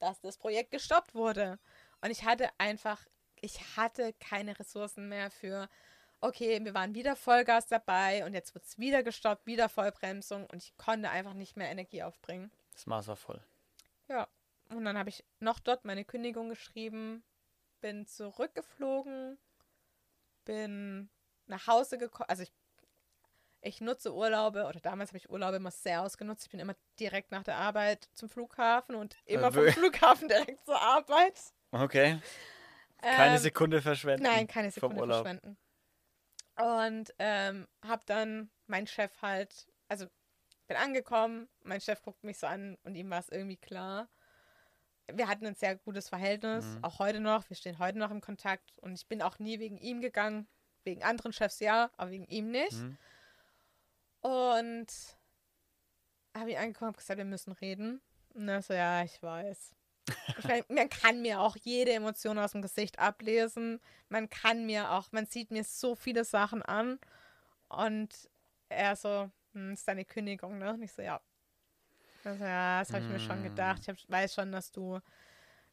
[0.00, 1.60] dass das Projekt gestoppt wurde.
[2.00, 3.06] Und ich hatte einfach,
[3.40, 5.68] ich hatte keine Ressourcen mehr für,
[6.24, 10.62] okay, wir waren wieder Vollgas dabei und jetzt wird es wieder gestoppt, wieder Vollbremsung und
[10.62, 12.50] ich konnte einfach nicht mehr Energie aufbringen.
[12.72, 13.40] Das Maß war voll.
[14.08, 14.26] Ja,
[14.70, 17.22] und dann habe ich noch dort meine Kündigung geschrieben,
[17.80, 19.38] bin zurückgeflogen,
[20.44, 21.08] bin
[21.46, 22.28] nach Hause gekommen.
[22.28, 22.52] Also ich,
[23.60, 26.44] ich nutze Urlaube, oder damals habe ich Urlaube immer sehr ausgenutzt.
[26.44, 30.64] Ich bin immer direkt nach der Arbeit zum Flughafen und immer vom wir- Flughafen direkt
[30.64, 31.38] zur Arbeit.
[31.70, 32.18] Okay.
[33.00, 34.22] Keine Ähm, Sekunde verschwenden.
[34.22, 35.58] Nein, keine vom Sekunde verschwenden.
[36.56, 40.06] Und ähm, hab dann mein Chef halt, also
[40.66, 44.08] bin angekommen, mein Chef guckt mich so an und ihm war es irgendwie klar.
[45.12, 46.84] Wir hatten ein sehr gutes Verhältnis, Mhm.
[46.84, 47.48] auch heute noch.
[47.50, 50.48] Wir stehen heute noch im Kontakt und ich bin auch nie wegen ihm gegangen.
[50.84, 52.72] Wegen anderen Chefs ja, aber wegen ihm nicht.
[52.72, 52.96] Mhm.
[54.20, 54.86] Und
[56.36, 58.00] habe ihn angekommen und gesagt, wir müssen reden.
[58.34, 59.74] Und er so, ja, ich weiß.
[60.36, 63.80] Ich mein, man kann mir auch jede Emotion aus dem Gesicht ablesen.
[64.08, 66.98] Man kann mir auch, man sieht mir so viele Sachen an.
[67.68, 68.28] Und
[68.68, 70.74] er so, hm, ist deine Kündigung, ne?
[70.74, 71.20] Und ich so, ja.
[72.24, 73.42] Also, ja, das habe ich mir schon Mm.
[73.42, 73.80] gedacht.
[73.82, 75.00] Ich hab, weiß schon, dass du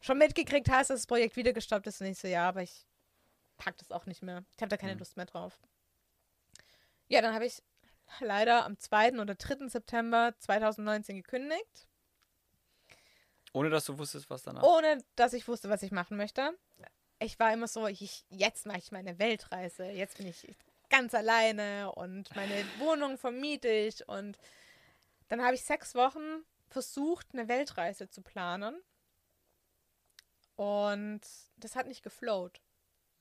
[0.00, 2.00] schon mitgekriegt hast, dass das Projekt wieder gestoppt ist.
[2.00, 2.86] Und ich so, ja, aber ich
[3.58, 4.44] pack das auch nicht mehr.
[4.56, 4.98] Ich habe da keine Mhm.
[4.98, 5.58] Lust mehr drauf.
[7.08, 7.62] Ja, dann habe ich
[8.20, 9.20] leider am 2.
[9.20, 9.68] oder 3.
[9.68, 11.86] September 2019 gekündigt,
[13.52, 14.62] Ohne dass du wusstest, was danach.
[14.62, 16.56] ohne dass ich wusste, was ich machen möchte.
[17.18, 20.56] Ich war immer so, ich, jetzt mache ich meine Weltreise, jetzt bin ich
[20.88, 24.08] ganz alleine und meine Wohnung vermiete ich.
[24.08, 24.38] Und
[25.28, 28.80] dann habe ich sechs Wochen versucht, eine Weltreise zu planen.
[30.56, 31.20] Und
[31.56, 32.60] das hat nicht geflowt.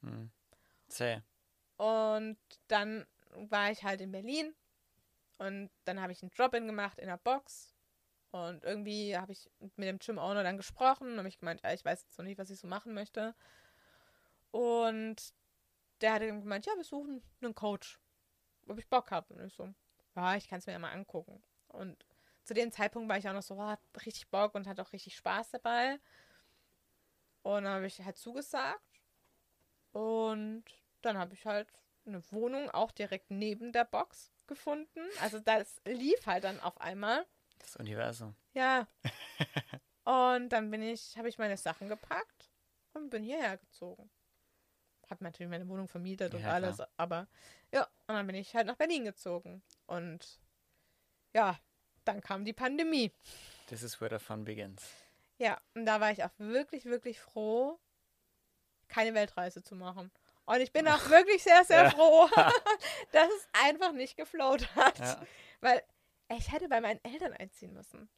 [0.02, 0.32] Mhm.
[0.88, 1.22] Zäh.
[1.78, 4.54] Und dann war ich halt in Berlin
[5.38, 7.74] und dann habe ich einen Drop-In gemacht in der Box.
[8.32, 12.04] Und irgendwie habe ich mit dem Gym-Owner dann gesprochen und habe ich gemeint, ich weiß
[12.04, 13.36] jetzt noch nicht, was ich so machen möchte.
[14.52, 15.34] Und
[16.00, 18.00] der hat dann gemeint, ja, wir suchen einen Coach,
[18.68, 19.34] ob ich Bock habe.
[19.34, 19.74] Und ich so,
[20.16, 21.44] ja, ich kann es mir ja mal angucken.
[21.68, 22.06] Und
[22.44, 25.16] zu dem Zeitpunkt war ich auch noch so, hab richtig Bock und hatte auch richtig
[25.16, 26.00] Spaß dabei.
[27.44, 29.02] Und dann habe ich halt zugesagt.
[29.92, 30.64] Und
[31.02, 31.68] dann habe ich halt
[32.06, 35.02] eine Wohnung auch direkt neben der Box gefunden.
[35.22, 37.26] Also das lief halt dann auf einmal.
[37.62, 38.36] Das Universum.
[38.54, 38.88] Ja.
[40.04, 42.50] Und dann bin ich, habe ich meine Sachen gepackt
[42.94, 44.10] und bin hierher gezogen.
[45.10, 46.90] Hab natürlich meine Wohnung vermietet und Ja, alles, klar.
[46.98, 47.28] aber
[47.72, 49.62] ja, und dann bin ich halt nach Berlin gezogen.
[49.86, 50.40] Und
[51.34, 51.60] ja,
[52.06, 53.12] dann kam die Pandemie.
[53.68, 54.84] This is where the fun begins.
[55.38, 57.80] Ja, und da war ich auch wirklich, wirklich froh,
[58.88, 60.12] keine Weltreise zu machen.
[60.46, 61.90] Und ich bin auch wirklich sehr, sehr Ja.
[61.92, 62.28] froh,
[63.12, 65.00] dass es einfach nicht geflowt hat.
[65.00, 65.26] Ja,
[65.62, 65.84] Weil
[66.38, 68.10] ich hätte bei meinen Eltern einziehen müssen.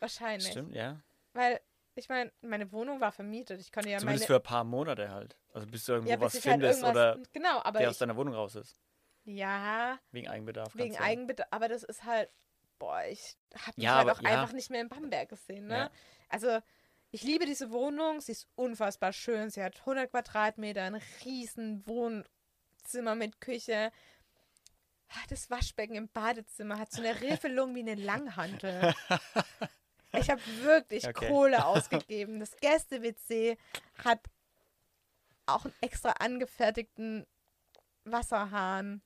[0.00, 0.50] Wahrscheinlich.
[0.50, 1.00] stimmt, ja.
[1.32, 1.60] Weil,
[1.94, 3.60] ich meine, meine Wohnung war vermietet.
[3.60, 4.38] Ich konnte ja Zumindest meine.
[4.40, 5.36] für ein paar Monate halt.
[5.52, 7.14] Also bis du irgendwo ja, was halt findest irgendwas.
[7.16, 8.78] oder genau, aber der aus ich, deiner Wohnung raus ist.
[9.24, 10.74] ja, Wegen Eigenbedarf.
[10.76, 11.48] wegen Eigenbedarf.
[11.50, 12.28] Aber das ist halt,
[12.78, 14.42] boah, ich habe mich Ja, halt aber- auch ja.
[14.42, 15.76] einfach nicht mehr in Bamberg gesehen, ne?
[15.76, 15.90] Ja.
[16.28, 16.58] Also,
[17.10, 18.20] ich liebe diese Wohnung.
[18.20, 19.48] Sie ist unfassbar schön.
[19.48, 23.90] Sie hat 100 Quadratmeter, ein riesen Wohnzimmer mit Küche.
[25.10, 28.94] Ah, Das Waschbecken im Badezimmer hat so eine Riffelung wie eine Langhantel.
[30.12, 31.28] Ich habe wirklich Okay.
[31.28, 32.40] Kohle ausgegeben.
[32.40, 33.58] Das Gäste-WC
[34.02, 34.20] hat
[35.44, 37.26] auch einen extra angefertigten
[38.04, 39.02] Wasserhahn.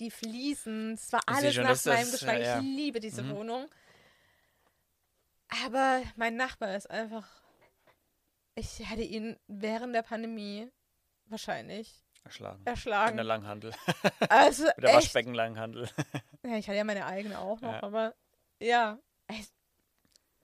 [0.00, 2.38] Die Fliesen, es war alles schon, nach meinem Geschmack.
[2.38, 2.58] ja, ja.
[2.58, 3.36] Ich liebe diese Mhm.
[3.36, 3.68] Wohnung.
[5.64, 7.28] Aber mein Nachbar ist einfach.
[8.56, 10.68] Ich hätte ihn während der Pandemie
[11.26, 12.60] wahrscheinlich Erschlagen.
[12.60, 13.16] In erschlagen.
[13.16, 13.72] der Langhandel.
[14.28, 14.96] Also Mit der echt.
[14.96, 15.88] Waschbeckenlanghandel.
[16.44, 17.82] Ja, ich hatte ja meine eigene auch noch, Ja.
[17.82, 18.14] aber
[18.60, 18.98] ja.
[19.28, 19.52] echt.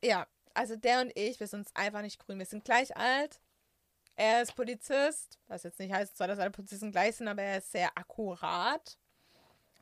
[0.05, 2.39] Ja, also der und ich, wir sind uns einfach nicht grün.
[2.39, 3.41] Wir sind gleich alt.
[4.17, 7.73] Er ist Polizist, was jetzt nicht heißt, dass alle Polizisten gleich sind, aber er ist
[7.73, 8.99] sehr akkurat.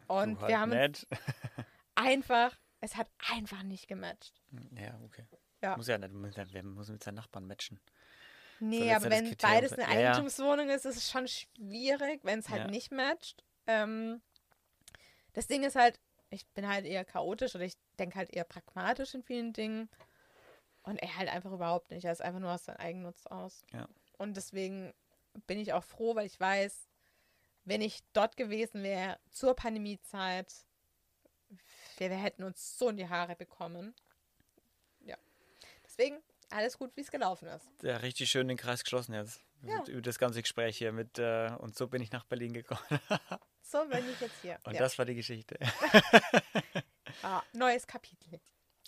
[0.06, 1.06] Und Du wir halt haben nicht.
[1.96, 4.40] einfach, es hat einfach nicht gematcht.
[4.76, 5.26] Ja, okay.
[5.62, 5.76] Ja.
[5.76, 6.12] Muss ja nicht,
[6.52, 7.80] wer muss mit seinen Nachbarn matchen.
[8.60, 10.10] Nee, aber wenn beides eine Ja, ja.
[10.12, 12.70] Eigentumswohnung ist, ist es schon schwierig, wenn es halt Ja.
[12.70, 13.44] nicht matcht.
[13.66, 14.20] Ähm,
[15.32, 15.98] das Ding ist halt,
[16.30, 19.88] ich bin halt eher chaotisch oder ich denke halt eher pragmatisch in vielen Dingen.
[20.82, 22.04] Und er halt einfach überhaupt nicht.
[22.04, 23.64] Er ist einfach nur aus seinem Eigennutz aus.
[23.72, 23.88] Ja.
[24.18, 24.94] Und deswegen
[25.46, 26.88] bin ich auch froh, weil ich weiß,
[27.64, 30.52] wenn ich dort gewesen wäre zur Pandemiezeit,
[31.98, 33.94] wir, wir hätten uns so in die Haare bekommen.
[35.00, 35.16] Ja.
[35.84, 37.68] Deswegen alles gut, wie es gelaufen ist.
[37.82, 39.40] Ja, richtig schön den Kreis geschlossen jetzt.
[39.62, 39.84] Ja.
[39.84, 42.80] Über das ganze Gespräch hier mit äh, und so bin ich nach Berlin gekommen.
[43.62, 44.58] So bin ich jetzt hier.
[44.64, 44.80] Und ja.
[44.80, 45.56] das war die Geschichte.
[47.22, 48.40] ah, neues Kapitel.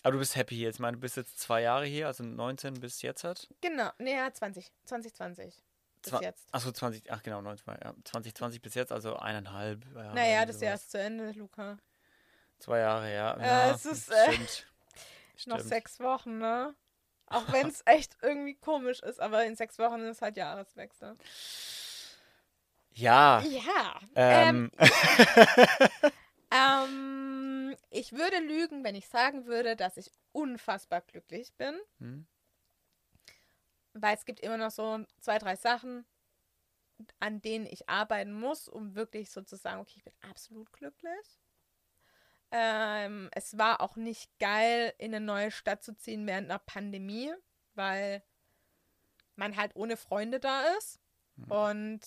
[0.02, 0.70] Aber du bist happy hier.
[0.70, 3.46] Ich meine, du bist jetzt zwei Jahre hier, also 19 bis jetzt hat.
[3.60, 4.72] Genau, nee, ja, 20.
[4.84, 5.62] 2020.
[6.02, 6.52] Bis Zwa- jetzt.
[6.52, 9.84] Achso, 20, ach genau, 19, ja, 2020 bis jetzt, also eineinhalb.
[9.94, 11.78] Jahre, naja, das Jahr ist zu Ende, Luca.
[12.58, 13.34] Zwei Jahre, ja.
[13.34, 14.66] Äh, ja es ist, äh, stimmt.
[15.46, 15.68] Noch Stimmt.
[15.68, 16.74] sechs Wochen, ne?
[17.32, 21.16] Auch wenn es echt irgendwie komisch ist, aber in sechs Wochen ist halt Jahreswechsel.
[22.94, 23.42] Ja.
[23.42, 24.00] Ja.
[24.14, 24.70] Ähm,
[26.52, 31.78] Ähm, ich würde lügen, wenn ich sagen würde, dass ich unfassbar glücklich bin.
[31.98, 32.26] hm,
[33.94, 36.04] Weil es gibt immer noch so zwei, drei Sachen,
[37.20, 41.41] an denen ich arbeiten muss, um wirklich so zu sagen, okay, ich bin absolut glücklich.
[42.52, 47.32] Ähm, es war auch nicht geil, in eine neue Stadt zu ziehen während einer Pandemie,
[47.74, 48.22] weil
[49.36, 51.00] man halt ohne Freunde da ist.
[51.48, 52.00] Und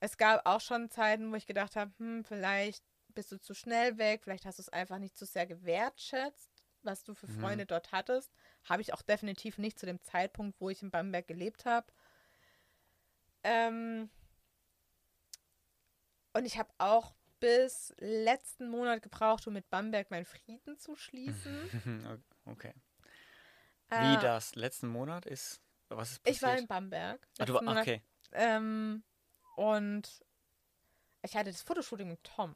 [0.00, 3.98] es gab auch schon Zeiten, wo ich gedacht habe, hm, vielleicht bist du zu schnell
[3.98, 6.50] weg, vielleicht hast du es einfach nicht zu sehr gewertschätzt,
[6.82, 7.40] was du für Mhm.
[7.40, 8.32] Freunde dort hattest.
[8.64, 11.92] Habe ich auch definitiv nicht zu dem Zeitpunkt, wo ich in Bamberg gelebt habe.
[13.44, 14.10] Ähm
[16.34, 22.22] und ich habe auch bis letzten Monat gebraucht, um mit Bamberg meinen Frieden zu schließen.
[22.46, 22.72] okay.
[23.90, 25.60] Äh, Wie das letzten Monat ist?
[25.88, 26.36] Was ist passiert?
[26.36, 27.26] Ich war in Bamberg.
[27.40, 27.78] ah, du, Monat.
[27.82, 28.00] okay.
[28.30, 29.02] Ähm,
[29.56, 30.08] und
[31.22, 32.54] ich hatte das Fotoshooting mit Tom.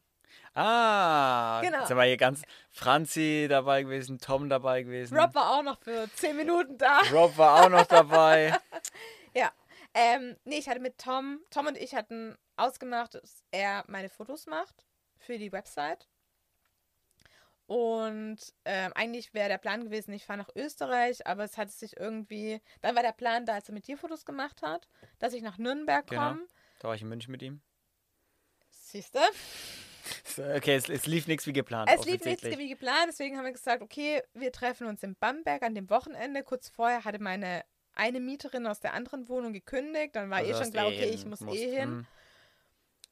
[0.55, 1.79] Ah, Genau.
[1.79, 5.19] jetzt sind wir hier ganz Franzi dabei gewesen, Tom dabei gewesen.
[5.19, 7.01] Rob war auch noch für 10 Minuten da.
[7.13, 8.57] Rob war auch noch dabei.
[9.99, 14.47] Ähm, nee, ich hatte mit Tom, Tom und ich hatten ausgemacht, dass er meine Fotos
[14.47, 14.87] macht
[15.19, 16.09] für die Website.
[17.67, 21.97] Und ähm, eigentlich wäre der Plan gewesen, ich fahre nach Österreich, aber es hat sich
[21.97, 22.61] irgendwie.
[22.81, 24.89] Dann war der Plan da, als er mit dir Fotos gemacht hat,
[25.19, 26.29] dass ich nach Nürnberg Genau.
[26.29, 26.47] komme.
[26.79, 27.61] Da war ich in München mit ihm.
[28.71, 29.21] Siehst du?
[30.25, 31.91] So, Okay, es, es lief nichts wie geplant.
[31.93, 35.63] Es lief nichts wie geplant, deswegen haben wir gesagt, okay, wir treffen uns in Bamberg
[35.65, 36.45] an dem Wochenende.
[36.45, 40.15] Kurz vorher hatte meine eine Mieterin aus der anderen Wohnung gekündigt.
[40.15, 41.59] Dann war Also eh schon klar, eh okay, ich muss musst.
[41.59, 42.07] eh hin.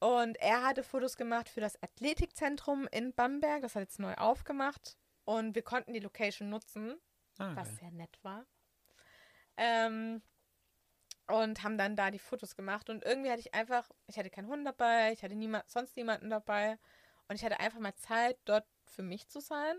[0.05, 3.62] Und er hatte Fotos gemacht für das Athletikzentrum in Bamberg.
[3.62, 4.99] Das hat jetzt neu aufgemacht.
[5.25, 7.01] Und wir konnten die Location nutzen,
[7.38, 8.45] Ah, was sehr nett war.
[9.57, 10.21] Ähm,
[11.27, 12.90] und haben dann da die Fotos gemacht.
[12.90, 16.29] Und irgendwie hatte ich einfach, ich hatte keinen Hund dabei, ich hatte niemand, sonst niemanden
[16.29, 16.79] dabei.
[17.29, 19.79] Und ich hatte einfach mal Zeit, dort für mich zu sein.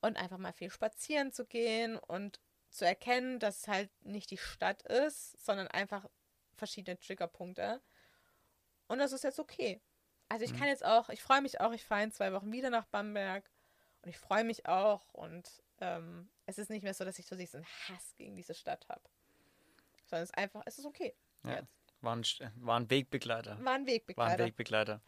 [0.00, 2.38] Und einfach mal viel spazieren zu gehen und
[2.70, 6.06] zu erkennen, dass es halt nicht die Stadt ist, sondern einfach
[6.54, 7.82] verschiedene Triggerpunkte.
[8.90, 9.80] Und das ist jetzt okay.
[10.28, 10.58] Also ich Mhm.
[10.58, 13.48] kann jetzt auch, ich freue mich auch, ich fahre in zwei Wochen wieder nach Bamberg.
[14.02, 15.14] Und ich freue mich auch.
[15.14, 18.88] Und ähm, es ist nicht mehr so, dass ich so diesen Hass gegen diese Stadt
[18.88, 19.02] habe.
[20.06, 21.14] Sondern es ist einfach, es ist okay.
[21.44, 21.60] Ja.
[21.60, 21.72] Jetzt.
[22.00, 22.24] War, ein,
[22.56, 23.50] war ein Wegbegleiter.
[23.52, 24.44] War ein War ein Wegbegleiter.
[24.44, 25.00] Wegbegleiter.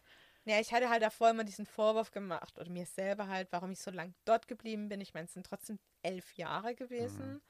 [0.45, 3.81] Ja, ich hatte halt davor immer diesen Vorwurf gemacht, oder mir selber halt, warum ich
[3.81, 5.01] so lange dort geblieben bin.
[5.01, 7.41] Ich meine, es sind trotzdem elf Jahre gewesen.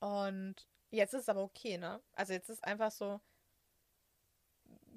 [0.00, 0.54] Und
[0.90, 2.00] jetzt ist es aber okay, ne?
[2.12, 3.20] Also jetzt ist einfach so,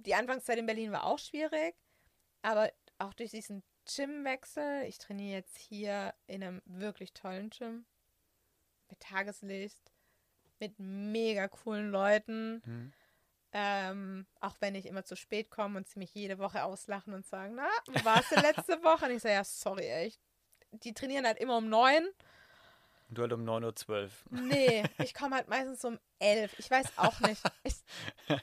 [0.05, 1.75] die Anfangszeit in Berlin war auch schwierig,
[2.41, 7.85] aber auch durch diesen Gymwechsel, ich trainiere jetzt hier in einem wirklich tollen Gym,
[8.89, 9.91] mit Tageslicht,
[10.59, 12.61] mit mega coolen Leuten.
[12.65, 12.93] Hm.
[13.55, 17.25] Ähm, auch wenn ich immer zu spät komme und sie mich jede Woche auslachen und
[17.25, 19.05] sagen, na, wo warst du letzte Woche?
[19.05, 20.19] Und ich sage, ja, sorry, echt.
[20.71, 22.07] Die trainieren halt immer um neun.
[23.09, 24.39] Und du halt um 9.12 Uhr.
[24.41, 26.57] Nee, ich komme halt meistens um elf.
[26.57, 27.41] Ich weiß auch nicht.
[27.63, 27.83] Es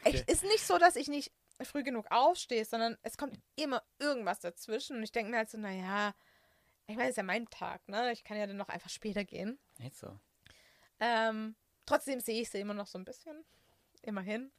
[0.04, 1.32] es ist nicht so, dass ich nicht
[1.64, 4.96] früh genug aufstehe, sondern es kommt immer irgendwas dazwischen.
[4.96, 6.14] Und ich denke mir halt so, naja,
[6.86, 8.12] ich meine, es ist ja mein Tag, ne?
[8.12, 9.58] Ich kann ja dann noch einfach später gehen.
[9.78, 10.18] Nicht so.
[10.98, 11.54] Ähm,
[11.86, 13.44] trotzdem sehe ich sie immer noch so ein bisschen.
[14.02, 14.50] Immerhin.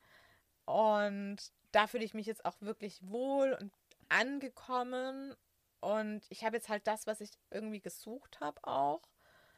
[0.65, 1.37] Und
[1.71, 3.71] da fühle ich mich jetzt auch wirklich wohl und
[4.09, 5.35] angekommen.
[5.79, 9.01] Und ich habe jetzt halt das, was ich irgendwie gesucht habe, auch.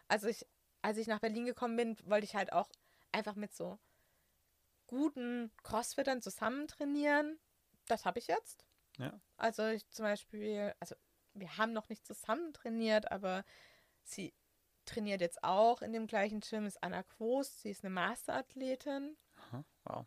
[0.08, 0.46] Also ich,
[0.82, 2.70] als ich nach Berlin gekommen bin, wollte ich halt auch
[3.12, 3.78] einfach mit so
[4.94, 7.40] guten Crossfittern zusammen trainieren.
[7.88, 8.64] Das habe ich jetzt.
[9.00, 9.20] Ja.
[9.38, 10.96] Also ich zum Beispiel, also
[11.34, 13.44] wir haben noch nicht zusammen trainiert, aber
[14.04, 14.36] sie
[14.86, 17.62] trainiert jetzt auch in dem gleichen Gym, ist Anna Quost.
[17.62, 19.18] Sie ist eine Masterathletin.
[19.36, 20.06] Aha, wow.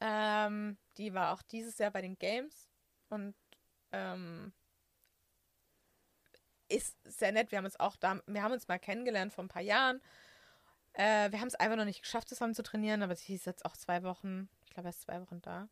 [0.00, 2.70] Ähm, die war auch dieses Jahr bei den Games
[3.10, 3.34] und
[3.92, 4.54] ähm,
[6.68, 7.50] ist sehr nett.
[7.50, 10.00] Wir haben uns auch da, wir haben uns mal kennengelernt vor ein paar Jahren.
[10.96, 13.66] Äh, wir haben es einfach noch nicht geschafft, zusammen zu trainieren, aber sie ist jetzt
[13.66, 15.68] auch zwei Wochen, ich glaube, erst zwei Wochen da.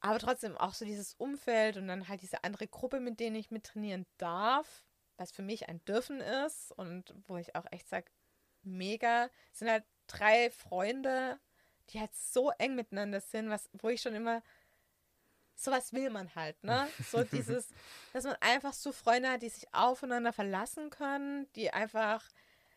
[0.00, 3.50] Aber trotzdem auch so dieses Umfeld und dann halt diese andere Gruppe, mit denen ich
[3.50, 4.84] mit trainieren darf,
[5.16, 8.06] was für mich ein Dürfen ist und wo ich auch echt sage,
[8.62, 9.30] mega.
[9.52, 11.38] Es sind halt drei Freunde,
[11.90, 14.42] die halt so eng miteinander sind, was, wo ich schon immer,
[15.54, 16.86] sowas will man halt, ne?
[17.10, 17.68] So dieses,
[18.12, 22.28] dass man einfach so Freunde hat, die sich aufeinander verlassen können, die einfach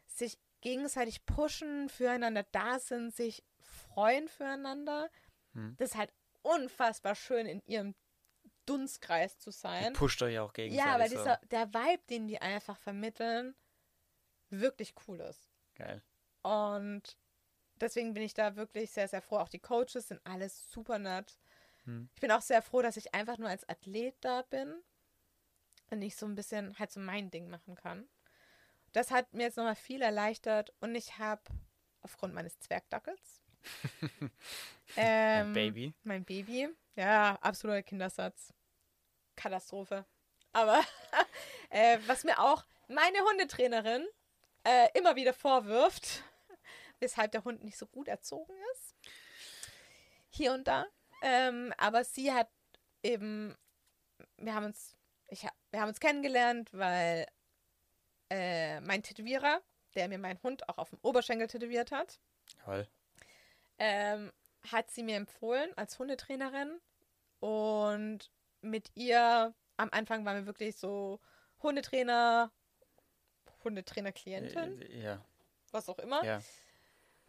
[0.08, 5.10] sich gegenseitig pushen, füreinander da sind, sich freuen füreinander.
[5.54, 5.76] Hm.
[5.78, 7.96] Das ist halt unfassbar schön in ihrem
[8.66, 9.94] Dunstkreis zu sein.
[9.94, 10.86] pusht euch auch gegenseitig.
[10.86, 11.18] Ja, weil so.
[11.18, 13.56] dieser, der Vibe, den die einfach vermitteln,
[14.50, 15.50] wirklich cool ist.
[15.76, 16.02] Geil.
[16.42, 17.18] Und
[17.76, 19.38] deswegen bin ich da wirklich sehr, sehr froh.
[19.38, 21.38] Auch die Coaches sind alles super nett.
[21.86, 22.10] Hm.
[22.16, 24.84] Ich bin auch sehr froh, dass ich einfach nur als Athlet da bin
[25.90, 28.08] und ich so ein bisschen halt so mein Ding machen kann.
[28.96, 31.42] Das hat mir jetzt nochmal viel erleichtert und ich habe
[32.02, 33.42] aufgrund meines Zwergdackels
[34.96, 35.94] ähm, Baby.
[36.04, 36.70] mein Baby.
[36.96, 38.54] Ja, absoluter Kindersatz.
[39.36, 40.06] Katastrophe.
[40.54, 40.82] Aber
[41.72, 44.08] äh, was mir auch meine Hundetrainerin
[44.64, 46.24] äh, immer wieder vorwirft,
[47.02, 48.96] weshalb der Hund nicht so gut erzogen ist.
[50.30, 50.86] Hier und da.
[51.22, 52.50] Ähm, aber sie hat
[53.04, 53.58] eben,
[54.38, 54.96] wir haben uns,
[55.28, 57.28] ich, wir haben uns kennengelernt, weil
[58.30, 59.62] äh, mein Tätowierer,
[59.96, 62.20] der mir meinen Hund auch auf dem Oberschenkel tätowiert hat,
[62.64, 62.88] Toll.
[63.80, 64.32] ähm,
[64.72, 66.80] hat sie mir empfohlen als Hundetrainerin.
[67.40, 71.20] Und mit ihr, am Anfang waren wir wirklich so
[71.62, 72.52] Hundetrainer,
[73.64, 75.26] Hundetrainer-Klientin, Äh, Ja,
[75.72, 76.24] was auch immer.
[76.24, 76.42] ja.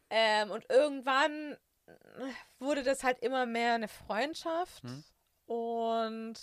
[0.08, 1.56] Ähm, und irgendwann
[1.86, 1.92] äh,
[2.58, 4.82] wurde das halt immer mehr eine Freundschaft.
[4.84, 5.04] Hm.
[5.46, 6.34] Und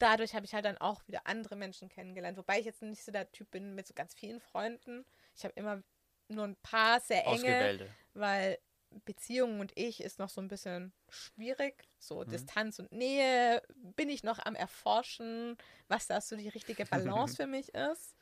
[0.00, 2.36] dadurch habe ich halt dann auch wieder andere Menschen kennengelernt.
[2.36, 5.04] Wobei ich jetzt nicht so der Typ bin mit so ganz vielen Freunden.
[5.36, 5.82] Ich habe immer
[6.28, 8.58] nur ein paar sehr enge weil
[9.04, 11.88] Beziehung und ich ist noch so ein bisschen schwierig.
[11.98, 12.30] So Mhm.
[12.30, 15.56] Distanz und Nähe bin ich noch am Erforschen,
[15.88, 18.16] was da so die richtige Balance für mich ist.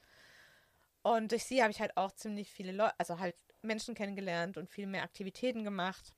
[1.03, 4.69] Und durch sie habe ich halt auch ziemlich viele Leute, also halt Menschen kennengelernt und
[4.69, 6.13] viel mehr Aktivitäten gemacht.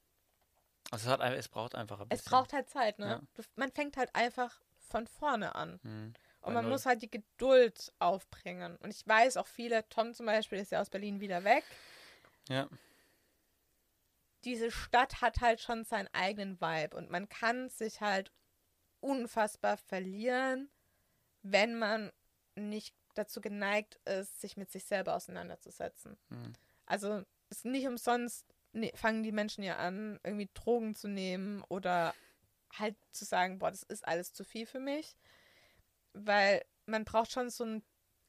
[0.90, 2.24] Also es, hat, es braucht einfach ein bisschen.
[2.24, 3.06] Es braucht halt Zeit, ne?
[3.06, 3.20] Ja.
[3.34, 5.80] Du, man fängt halt einfach von vorne an.
[5.82, 6.14] Hm.
[6.42, 8.76] Und man muss halt die Geduld aufbringen.
[8.76, 11.64] Und ich weiß auch viele, Tom zum Beispiel ist ja aus Berlin wieder weg.
[12.48, 12.68] Ja.
[14.44, 18.32] diese Stadt hat halt schon seinen eigenen Vibe und man kann sich halt
[19.00, 20.70] unfassbar verlieren,
[21.42, 22.10] wenn man
[22.56, 26.16] nicht dazu geneigt ist, sich mit sich selber auseinanderzusetzen.
[26.30, 26.54] Hm.
[26.86, 32.14] Also ist nicht umsonst ne, fangen die Menschen ja an, irgendwie Drogen zu nehmen oder
[32.78, 35.16] halt zu sagen, boah, das ist alles zu viel für mich,
[36.12, 37.84] weil man braucht schon so einen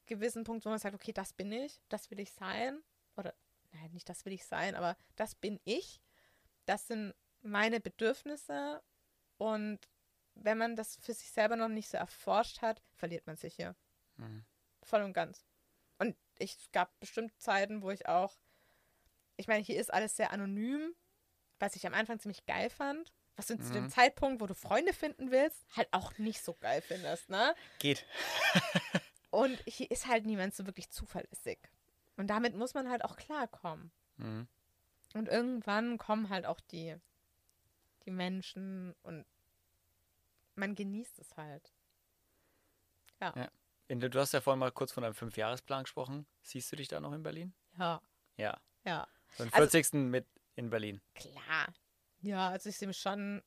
[0.06, 2.82] gewissen Punkt, wo man sagt, okay, das bin ich, das will ich sein
[3.16, 3.34] oder
[3.72, 6.00] nein, nicht das will ich sein, aber das bin ich,
[6.66, 8.82] das sind meine Bedürfnisse
[9.38, 9.78] und
[10.34, 13.76] wenn man das für sich selber noch nicht so erforscht hat, verliert man sich hier
[14.16, 14.44] Hm.
[14.82, 15.44] voll und ganz.
[15.98, 18.38] Und ich es gab bestimmt Zeiten, wo ich auch,
[19.36, 20.94] ich meine, hier ist alles sehr anonym,
[21.58, 23.12] was ich am Anfang ziemlich geil fand.
[23.36, 23.90] Was du zu dem Mhm.
[23.90, 27.54] Zeitpunkt, wo du Freunde finden willst, halt auch nicht so geil findest, ne?
[27.78, 28.04] Geht.
[29.30, 31.58] Und hier ist halt niemand so wirklich zuverlässig.
[32.18, 33.90] Und damit muss man halt auch klarkommen.
[34.18, 34.46] Hm.
[35.14, 36.94] Und irgendwann kommen halt auch die,
[38.04, 39.24] die Menschen und
[40.54, 41.72] man genießt es halt.
[43.88, 46.26] In, du hast ja vorhin mal kurz von deinem Fünfjahresplan gesprochen.
[46.42, 47.52] Siehst du dich da noch in Berlin?
[47.78, 48.00] Ja,
[48.36, 48.58] Ja.
[48.84, 49.06] ja.
[49.36, 49.92] So Also- 40.
[50.10, 50.26] mit
[50.56, 51.00] in Berlin.
[51.14, 51.72] Klar.
[52.22, 53.42] Ja, also ich sehe mich schon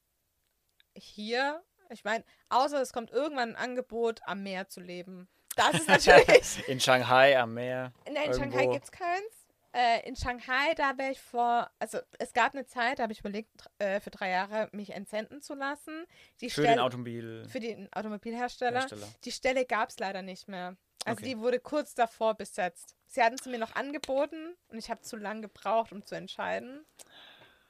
[0.96, 1.64] hier.
[1.90, 5.28] Ich meine, außer es kommt irgendwann ein Angebot, am Meer zu leben.
[5.56, 6.64] Das ist natürlich.
[6.68, 7.94] In Shanghai am Meer.
[8.06, 8.72] Nein, in Shanghai Irgendwo.
[8.74, 9.48] gibt es keins.
[9.72, 13.20] Äh, in Shanghai, da wäre ich vor, also es gab eine Zeit, da habe ich
[13.20, 16.06] überlegt, äh, für drei Jahre mich entsenden zu lassen.
[16.40, 17.46] Die Für Stelle- den Automobil.
[17.50, 18.80] für den Automobilhersteller.
[18.82, 19.08] Hersteller.
[19.26, 20.78] Die Stelle gab es leider nicht mehr.
[21.06, 21.26] Also Okay.
[21.30, 22.96] die wurde kurz davor besetzt.
[23.08, 26.86] Sie hatten sie mir noch angeboten und ich habe zu lange gebraucht, um zu entscheiden.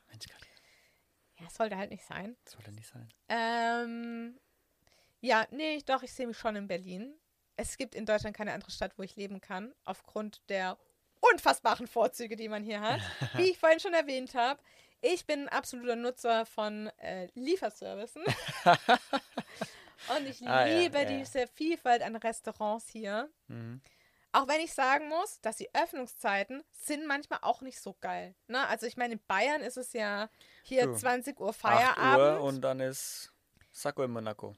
[0.10, 0.45] Mensch, Katja,
[1.40, 2.36] Ja, es sollte halt nicht sein.
[2.46, 3.10] sollte nicht sein.
[3.30, 4.40] Ähm,
[5.22, 7.14] ja, nee, doch, ich sehe mich schon in Berlin.
[7.58, 10.78] Es gibt in Deutschland keine andere Stadt, wo ich leben kann, aufgrund der
[11.32, 13.02] unfassbaren Vorzüge, die man hier hat.
[13.34, 14.62] Wie ich vorhin schon erwähnt habe,
[15.02, 18.24] ich bin ein absoluter Nutzer von äh, Lieferservicen.
[20.18, 21.18] Und ich Ah, liebe ja, ja.
[21.18, 23.30] diese Vielfalt an Restaurants hier.
[23.48, 23.82] Mhm.
[24.36, 28.36] Auch wenn ich sagen muss, dass die Öffnungszeiten sind manchmal auch nicht so geil.
[28.48, 28.68] Ne?
[28.68, 30.30] Also ich meine, in Bayern ist es ja
[30.64, 32.42] hier Du, 20 Uhr 8 Feierabend.
[32.42, 33.32] Uhr und dann ist
[33.72, 34.54] Sacco in Monaco.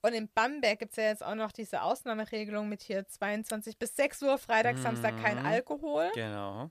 [0.00, 3.96] Und in Bamberg gibt es ja jetzt auch noch diese Ausnahmeregelung mit hier 22 bis
[3.96, 5.46] 6 Uhr, Freitag, Samstag kein Mhm.
[5.46, 6.10] Alkohol.
[6.14, 6.70] Genau.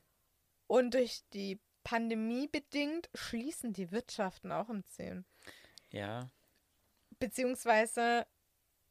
[0.65, 5.25] Und durch die Pandemie bedingt schließen die Wirtschaften auch um 10.
[5.91, 6.31] Ja.
[7.19, 8.25] Beziehungsweise,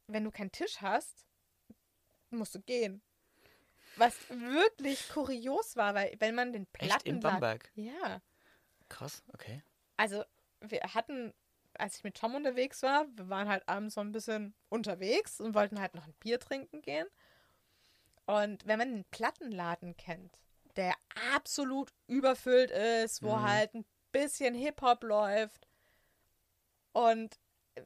[0.07, 1.25] wenn du keinen Tisch hast,
[2.29, 3.01] musst du gehen.
[3.97, 7.21] Was wirklich kurios war, weil wenn man den Echt in Plattenladen...
[7.21, 7.71] Bamberg.
[7.75, 8.21] Ja.
[8.89, 9.61] Krass, okay.
[9.97, 10.23] Also,
[10.61, 11.33] wir hatten,
[11.73, 15.55] als ich mit Tom unterwegs war, wir waren halt abends so ein bisschen unterwegs und
[15.55, 17.07] wollten halt noch ein Bier trinken gehen.
[18.25, 20.37] Und wenn man den Plattenladen kennt,
[20.75, 20.93] der
[21.33, 23.41] absolut überfüllt ist, wo Mhm.
[23.43, 25.67] halt ein bisschen Hip-Hop läuft
[26.93, 27.39] und
[27.75, 27.83] äh,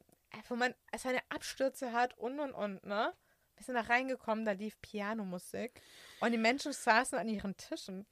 [0.48, 3.14] wo man seine Abstürze hat und und und, ne?
[3.62, 5.80] Wir sind da reingekommen, da lief Pianomusik
[6.18, 8.04] und die Menschen saßen an ihren Tischen.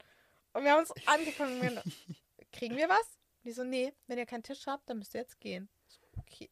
[0.53, 1.83] Und wir haben uns angefangen, und wir-
[2.53, 3.19] kriegen wir was?
[3.43, 5.67] Die so, nee, wenn ihr keinen Tisch habt, dann müsst ihr jetzt gehen.
[5.87, 6.49] So, okay.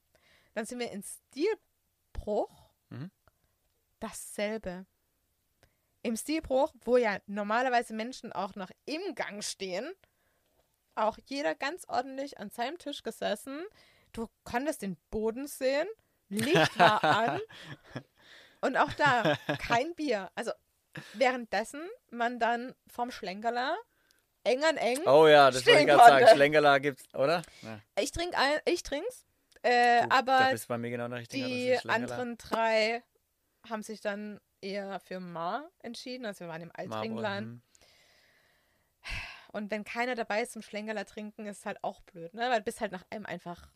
[0.53, 2.73] Dann sind wir in Stilbruch.
[2.89, 3.09] Mhm.
[4.01, 4.85] Dasselbe.
[6.01, 9.89] Im Stilbruch, wo ja normalerweise Menschen auch noch im Gang stehen,
[10.95, 13.63] auch jeder ganz ordentlich an seinem Tisch gesessen.
[14.11, 15.87] Du konntest den Boden sehen,
[16.27, 17.39] Licht war an
[18.61, 20.31] und auch da kein Bier.
[20.35, 20.51] Also
[21.13, 21.81] währenddessen
[22.11, 23.77] man dann vom Schlenkerler
[24.43, 26.17] eng an eng Oh ja, das wollte ich gerade sagen.
[26.19, 26.35] konnte.
[26.35, 27.41] Schlenkerla gibt's, oder?
[27.61, 27.79] Ja.
[27.99, 29.25] Ich trinke ich trink's.
[29.61, 30.51] Äh, Du, aber
[30.81, 33.03] genau die anderen drei
[33.69, 36.25] haben sich dann eher für Mar entschieden.
[36.25, 37.47] Also wir waren im Marlboro, Altringland.
[37.47, 37.61] hm.
[39.51, 42.49] Und wenn keiner dabei ist zum Schlenkerler trinken, ist halt auch blöd, ne?
[42.49, 43.67] Weil du bist halt nach einem einfach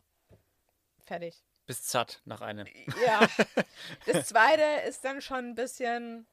[1.04, 1.42] fertig.
[1.66, 2.66] Bist satt nach einem.
[3.06, 3.26] Ja.
[4.06, 6.26] das zweite ist dann schon ein bisschen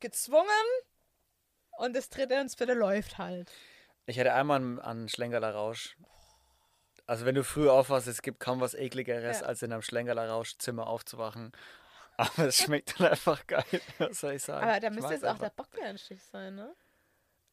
[0.00, 0.46] gezwungen.
[1.78, 3.50] Und das dritte und das vierte läuft halt.
[4.06, 5.96] Ich hatte einmal an, an Schlenkerler Rausch.
[7.06, 9.46] Also wenn du früh aufwachst, es gibt kaum was ekligeres, Ja.
[9.46, 11.52] als in einem Schlenkerler Rauschzimmer aufzuwachen.
[12.16, 13.64] Aber es schmeckt dann einfach geil,
[13.98, 14.68] was soll ich sagen.
[14.68, 15.64] Aber da müsste jetzt auch der einfach.
[15.64, 16.74] Bockbärenstich sein, ne?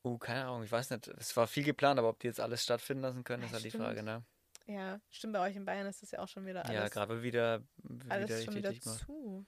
[0.04, 1.08] Uh, keine Ahnung, ich weiß nicht.
[1.08, 3.64] Es war viel geplant, aber ob die jetzt alles stattfinden lassen können, Ja, ist halt
[3.64, 3.86] die stimmt.
[3.86, 4.24] Frage, ne?
[4.70, 7.24] Ja, stimmt, bei euch in Bayern ist das ja auch schon wieder alles, Ja, gerade
[7.24, 9.00] wieder, wieder alles schon wieder dicht gemacht.
[9.06, 9.46] zu.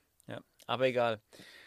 [0.68, 1.22] Aber egal.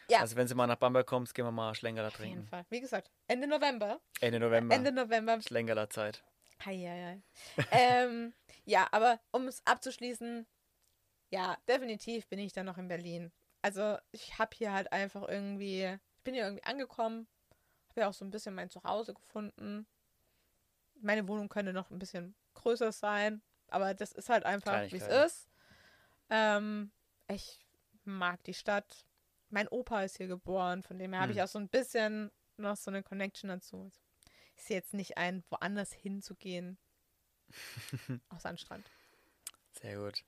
[0.09, 0.21] Ja.
[0.21, 2.49] Also wenn sie mal nach Bamberg kommst, gehen wir mal Schlenkerler Auf jeden trinken.
[2.49, 2.65] Fall.
[2.71, 4.01] Wie gesagt, Ende November.
[4.21, 4.75] Ende November.
[4.75, 5.41] Ende November.
[5.43, 6.25] Schlenkerler Zeit.
[7.71, 8.33] Ähm,
[8.65, 10.47] ja, aber um es abzuschließen,
[11.31, 13.33] ja, definitiv bin ich dann noch in Berlin.
[13.61, 17.27] Also ich habe hier halt einfach irgendwie, ich bin hier irgendwie angekommen,
[17.91, 19.87] habe ja auch so ein bisschen mein Zuhause gefunden.
[21.01, 25.07] Meine Wohnung könnte noch ein bisschen größer sein, aber das ist halt einfach, wie es
[25.09, 25.49] ist.
[26.31, 26.91] Ähm,
[27.29, 27.59] ich
[28.05, 29.07] mag die Stadt.
[29.51, 31.45] Mein Opa ist hier geboren, von dem her habe ich Hm.
[31.45, 33.91] auch so ein bisschen noch so eine Connection dazu.
[34.57, 36.79] Ich sehe jetzt nicht ein, woanders hinzugehen.
[38.31, 38.91] Außer an Strand.
[39.81, 40.25] Sehr gut.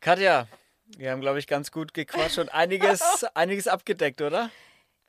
[0.00, 0.48] Katja,
[0.96, 3.00] wir haben, glaube ich, ganz gut gequatscht und einiges,
[3.34, 4.50] einiges abgedeckt, oder?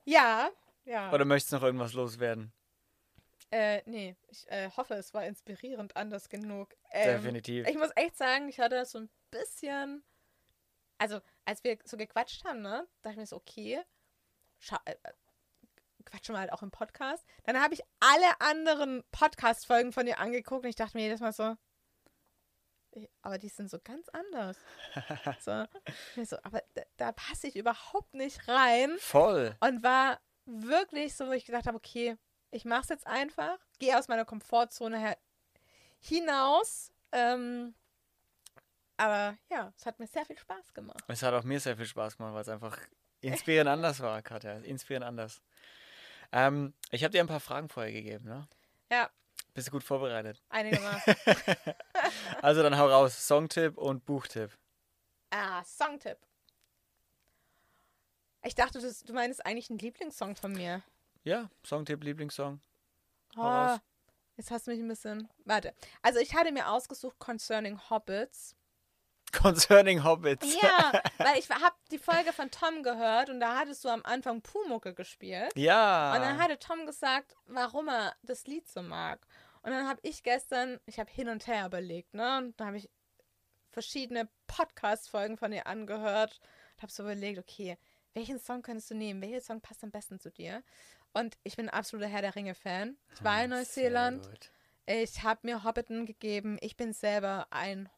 [0.05, 0.49] Ja,
[0.85, 1.11] ja.
[1.13, 2.51] Oder möchtest du noch irgendwas loswerden?
[3.53, 6.75] Äh, nee, ich äh, hoffe, es war inspirierend anders genug.
[6.89, 7.67] Ähm, Definitiv.
[7.67, 10.03] Ich muss echt sagen, ich hatte so ein bisschen.
[10.97, 13.79] Also, als wir so gequatscht haben, ne, dachte ich mir so, okay,
[14.85, 14.95] äh, äh,
[16.03, 17.23] quatschen wir halt auch im Podcast.
[17.43, 21.33] Dann habe ich alle anderen Podcast-Folgen von dir angeguckt und ich dachte mir jedes Mal
[21.33, 21.55] so,
[23.21, 24.57] aber die sind so ganz anders.
[25.39, 25.67] so,
[26.23, 28.95] so, aber da, da passe ich überhaupt nicht rein.
[28.97, 29.55] Voll.
[29.59, 32.17] Und war wirklich so, wo ich gedacht habe, okay,
[32.53, 35.17] ich mache es jetzt einfach, gehe aus meiner Komfortzone her
[35.99, 36.91] hinaus.
[37.11, 37.73] Ähm,
[38.97, 41.03] aber ja, es hat mir sehr viel Spaß gemacht.
[41.07, 42.77] Es hat auch mir sehr viel Spaß gemacht, weil es einfach
[43.21, 44.53] inspirierend anders war, Katja.
[44.59, 45.41] Inspirierend anders.
[46.31, 48.47] Ähm, ich habe dir ein paar Fragen vorher gegeben, ne?
[48.91, 49.09] Ja,
[49.53, 50.41] Bist du gut vorbereitet?
[50.49, 51.15] einigermaßen.
[52.41, 53.27] Also dann hau raus.
[53.27, 54.51] Songtipp und Buchtipp.
[55.31, 56.17] ah, Songtipp.
[58.43, 60.83] Ich dachte, du, du meinst eigentlich einen Lieblingssong von mir.
[61.23, 62.59] Ja, Songtipp, Lieblingssong.
[63.37, 63.77] Oh,
[64.37, 65.29] jetzt hast du mich ein bisschen.
[65.45, 65.73] Warte.
[66.01, 68.55] Also, ich hatte mir ausgesucht Concerning Hobbits.
[69.31, 70.55] Concerning Hobbits.
[70.61, 74.41] Ja, weil ich habe die Folge von Tom gehört und da hattest du am Anfang
[74.41, 75.51] Pumucke gespielt.
[75.55, 76.13] Ja.
[76.13, 79.25] Und dann hatte Tom gesagt, warum er das Lied so mag.
[79.63, 82.37] Und dann habe ich gestern, ich habe hin und her überlegt, ne?
[82.37, 82.89] Und da habe ich
[83.71, 86.39] verschiedene Podcast-Folgen von ihr angehört
[86.75, 87.77] und habe so überlegt, okay,
[88.13, 89.21] welchen Song könntest du nehmen?
[89.21, 90.63] Welcher Song passt am besten zu dir?
[91.13, 92.97] Und ich bin ein absoluter Herr der Ringe-Fan.
[93.13, 94.27] Ich war in Ah, Neuseeland.
[94.85, 96.57] Ich habe mir Hobbiton gegeben.
[96.61, 97.89] Ich bin selber ein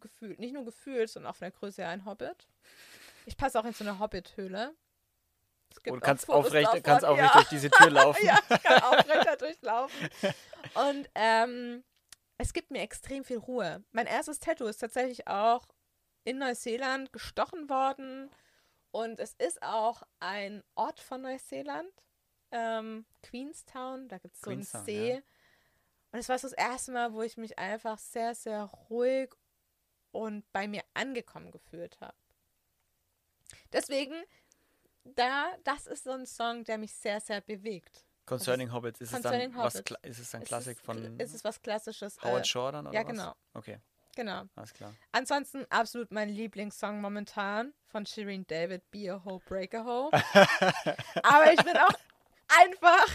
[0.00, 2.48] gefühlt, nicht nur gefühlt, sondern auch von der Größe her ein Hobbit.
[3.26, 4.74] Ich passe auch in so eine Hobbit-Höhle.
[5.86, 7.34] Und auch kannst aufrecht, kannst aufrecht ja.
[7.34, 8.24] durch diese Tür laufen.
[8.24, 10.08] Ja, ich kann aufrecht da durchlaufen.
[10.74, 11.84] Und ähm,
[12.38, 13.84] es gibt mir extrem viel Ruhe.
[13.92, 15.66] Mein erstes Tattoo ist tatsächlich auch
[16.24, 18.30] in Neuseeland gestochen worden.
[18.92, 21.90] Und es ist auch ein Ort von Neuseeland.
[22.50, 25.14] Ähm, Queenstown, da gibt es so einen See.
[25.14, 25.20] ja.
[26.12, 29.32] Und es war so das erste Mal, wo ich mich einfach sehr, sehr ruhig
[30.10, 32.16] und bei mir angekommen gefühlt habe.
[33.72, 34.14] Deswegen,
[35.04, 38.04] da, das ist so ein Song, der mich sehr, sehr bewegt.
[38.26, 39.00] Concerning Hobbits.
[39.00, 39.90] Ist Concerning es dann was, Hobbits.
[39.90, 42.20] Kla- ist es ein Es Klassik ist, von Es ist was Klassisches.
[42.22, 43.12] Howard Äh, Shore dann, oder ja, was?
[43.16, 43.34] genau.
[43.54, 43.78] Okay,
[44.14, 44.44] genau.
[44.56, 44.94] alles klar.
[45.12, 50.10] Ansonsten absolut mein Lieblingssong momentan von Shireen David, Be a Ho, Break a Ho.
[51.22, 51.94] Aber ich bin auch
[52.60, 53.06] einfach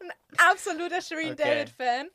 [0.00, 1.42] ein absoluter Shireen Okay.
[1.42, 2.10] David-Fan.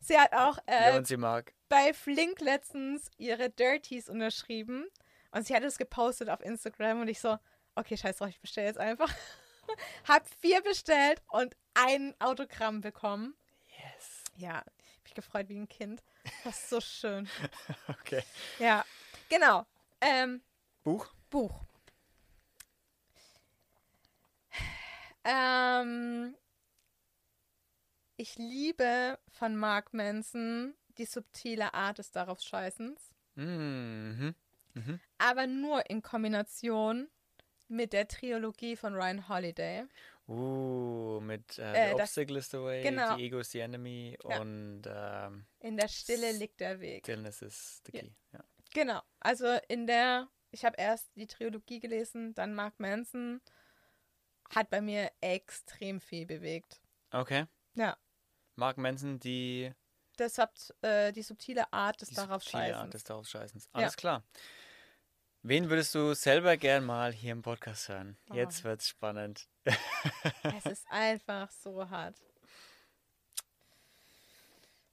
[0.00, 1.52] Sie hat auch äh, uns sie mag.
[1.68, 4.86] bei Flink letztens ihre Dirties unterschrieben
[5.30, 7.38] und sie hat es gepostet auf Instagram und ich so,
[7.76, 9.12] okay, scheiß drauf, ich bestelle jetzt einfach.
[10.08, 13.34] Hab vier bestellt und ein Autogramm bekommen.
[13.68, 14.24] Yes.
[14.36, 14.64] Ja,
[15.04, 16.02] mich gefreut wie ein Kind.
[16.44, 17.28] Das ist so schön.
[17.88, 18.22] Okay.
[18.58, 18.84] Ja,
[19.28, 19.66] genau.
[20.00, 20.42] Ähm,
[20.82, 21.12] Buch?
[21.30, 21.64] Buch.
[25.24, 26.34] Ähm,
[28.16, 33.00] ich liebe von Mark Manson die subtile Art des darauf Scheißens,
[33.36, 34.34] Mhm.
[34.74, 35.00] Mhm.
[35.18, 37.08] aber nur in Kombination
[37.68, 39.84] mit der Trilogie von Ryan Holiday.
[40.32, 43.16] Uh, mit äh, Äh, The das- Obstacle is the Way, genau.
[43.16, 44.40] The Ego is the Enemy Ja.
[44.40, 47.04] und ähm, In der Stille liegt der Weg.
[47.04, 48.02] Stillness is the Ja.
[48.02, 48.10] Key.
[48.32, 48.44] Ja.
[48.72, 49.02] Genau.
[49.20, 53.40] Also in der, ich habe erst die Trilogie gelesen, dann Mark Manson.
[54.54, 56.80] Hat bei mir extrem viel bewegt.
[57.10, 57.46] Okay.
[57.74, 57.96] Ja.
[58.56, 59.72] Mark Manson, die,
[60.18, 60.50] Deshalb
[60.82, 62.92] äh, die subtile Art des die darauf subtile Art Scheißens.
[62.92, 63.64] des darauf Scheißens.
[63.66, 63.70] Ja.
[63.80, 64.22] Alles klar.
[65.44, 68.16] Wen würdest du selber gern mal hier im Podcast hören?
[68.30, 68.34] Oh.
[68.34, 69.48] Jetzt wird's spannend.
[69.64, 72.16] Es ist einfach so hart.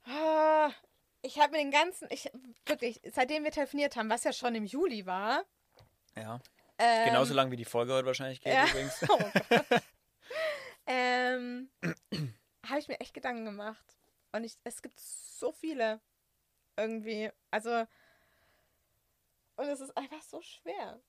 [0.05, 0.71] Ah,
[1.21, 2.31] Ich habe mir den ganzen, ich
[2.65, 5.45] wirklich, seitdem wir telefoniert haben, was ja schon im Juli war.
[6.15, 6.39] Ja.
[6.79, 8.65] Ähm, Genauso lang wie die Folge heute wahrscheinlich geht ja.
[8.65, 8.99] übrigens.
[9.07, 9.19] Oh
[10.87, 11.69] ähm,
[12.67, 13.85] habe ich mir echt Gedanken gemacht.
[14.31, 16.01] Und ich, es gibt so viele
[16.75, 17.29] irgendwie.
[17.51, 17.85] Also,
[19.59, 21.01] und es ist einfach so schwer.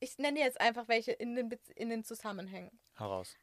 [0.00, 2.78] Ich nenne jetzt einfach welche in den, Bez- in den Zusammenhängen.
[2.94, 3.34] Heraus.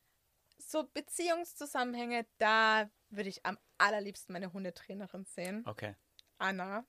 [0.60, 5.66] So Beziehungszusammenhänge, da würde ich am allerliebsten meine Hundetrainerin sehen.
[5.66, 5.96] Okay.
[6.38, 6.86] Anna,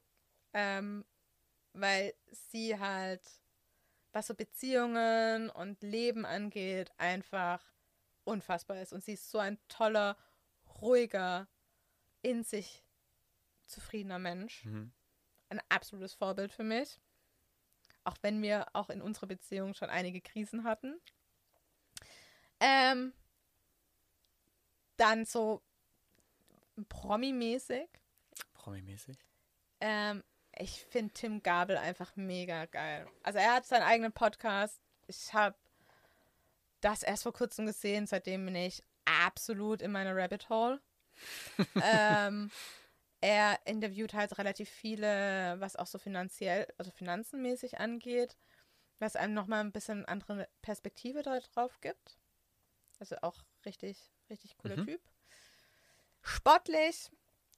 [0.52, 1.06] ähm,
[1.72, 3.26] weil sie halt,
[4.12, 7.64] was so Beziehungen und Leben angeht, einfach
[8.24, 8.92] unfassbar ist.
[8.92, 10.18] Und sie ist so ein toller,
[10.82, 11.48] ruhiger,
[12.20, 12.84] in sich
[13.72, 14.64] zufriedener Mensch.
[14.64, 14.92] Mhm.
[15.48, 17.00] Ein absolutes Vorbild für mich.
[18.04, 21.00] Auch wenn wir auch in unserer Beziehung schon einige Krisen hatten.
[22.60, 23.12] Ähm,
[24.96, 25.62] dann so
[26.88, 27.88] Promi-mäßig.
[28.54, 29.18] Promi-mäßig.
[29.80, 30.22] Ähm,
[30.56, 33.06] ich finde Tim Gabel einfach mega geil.
[33.22, 34.80] Also er hat seinen eigenen Podcast.
[35.06, 35.56] Ich habe
[36.80, 40.80] das erst vor kurzem gesehen, seitdem bin ich absolut in meiner Rabbit Hole.
[41.82, 42.50] ähm,
[43.22, 48.36] er interviewt halt relativ viele, was auch so finanziell, also finanzenmäßig angeht,
[48.98, 52.18] was einem nochmal ein bisschen andere Perspektive da drauf gibt.
[52.98, 54.86] Also auch richtig, richtig cooler Mhm.
[54.86, 55.00] Typ.
[56.20, 57.10] Sportlich,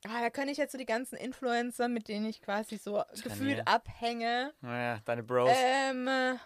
[0.07, 3.39] ah, da könnte ich jetzt so die ganzen Influencer, mit denen ich quasi so gefühlt
[3.39, 3.67] Trainieren.
[3.67, 5.51] abhänge, Naja, deine Bros.
[5.55, 6.37] ähm, äh,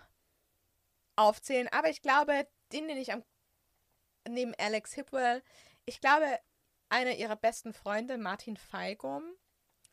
[1.17, 1.69] aufzählen.
[1.69, 3.25] Aber ich glaube, den, den ich am
[4.29, 5.43] neben Alex Hipwell,
[5.87, 6.39] ich glaube,
[6.89, 9.23] einer ihrer besten Freunde, Martin Feigum,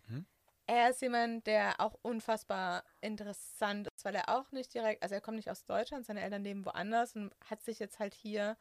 [0.08, 0.26] Mhm.
[0.68, 5.22] er ist jemand, der auch unfassbar interessant ist, weil er auch nicht direkt, also er
[5.22, 8.56] kommt nicht aus Deutschland, seine Eltern leben woanders und hat sich jetzt halt hier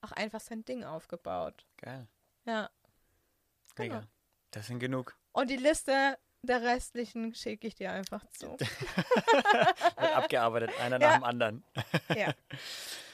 [0.00, 1.66] auch einfach sein Ding aufgebaut.
[1.76, 2.06] Geil.
[2.44, 2.70] Ja.
[3.74, 3.94] Genau.
[3.96, 4.06] Mega.
[4.50, 5.16] Das sind genug.
[5.32, 8.56] Und die Liste der restlichen schicke ich dir einfach zu.
[8.60, 11.08] Wird abgearbeitet, einer Ja.
[11.08, 11.64] nach dem anderen.
[12.14, 12.32] Ja.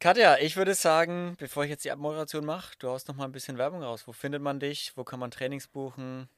[0.00, 3.32] Katja, ich würde sagen, bevor ich jetzt die Abmoderation mache, du haust noch mal ein
[3.32, 4.06] bisschen Werbung raus.
[4.06, 4.92] Wo findet man dich?
[4.96, 6.28] Wo kann man Trainings buchen?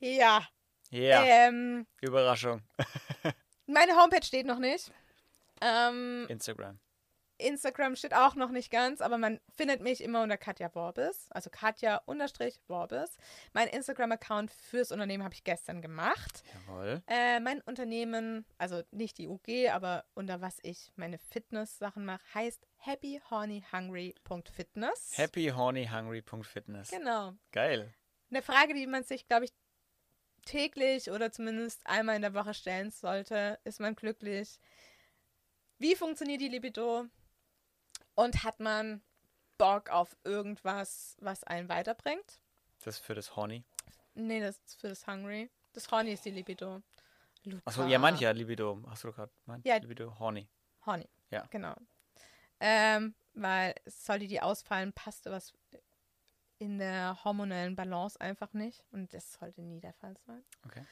[0.00, 0.46] Ja.
[0.90, 2.62] Ja, Ähm, Überraschung.
[3.66, 4.90] meine Homepage steht noch nicht.
[5.60, 6.80] Ähm, Instagram.
[7.38, 11.50] Instagram steht auch noch nicht ganz, aber man findet mich immer unter Katja Worbis, also
[11.50, 13.16] Katja unterstrich Worbis.
[13.52, 16.42] Mein Instagram-Account fürs Unternehmen habe ich gestern gemacht.
[16.66, 17.02] Jawohl.
[17.06, 22.66] Äh, mein Unternehmen, also nicht die UG, aber unter was ich meine Fitness-Sachen mache, heißt
[22.78, 25.16] happyhornyhungry.fitness.
[25.16, 26.90] happyhornyhungry.fitness.
[26.90, 27.34] Genau.
[27.52, 27.94] Geil.
[28.30, 29.52] Eine Frage, die man sich, glaube ich,
[30.44, 34.58] täglich oder zumindest einmal in der Woche stellen sollte, ist man glücklich?
[35.78, 37.06] Wie funktioniert die Libido?
[38.18, 39.00] Und hat man
[39.58, 42.40] Bock auf irgendwas, was einen weiterbringt?
[42.82, 43.64] Das ist für das Horny.
[44.14, 45.48] Nee, das ist für das Hungry.
[45.72, 46.82] Das Horny ist die Libido.
[47.44, 47.62] Luca.
[47.64, 48.82] Achso, ja, manche ja, Libido.
[48.88, 49.64] Hast du gerade gemeint?
[49.64, 49.76] Ja.
[49.76, 50.48] Libido, Horny.
[50.84, 51.08] Horny.
[51.30, 51.46] Ja.
[51.50, 51.76] Genau.
[52.58, 55.52] Ähm, weil sollte die ausfallen, passte was
[56.58, 58.84] in der hormonellen Balance einfach nicht.
[58.90, 60.42] Und das sollte nie der Fall sein.
[60.66, 60.84] Okay.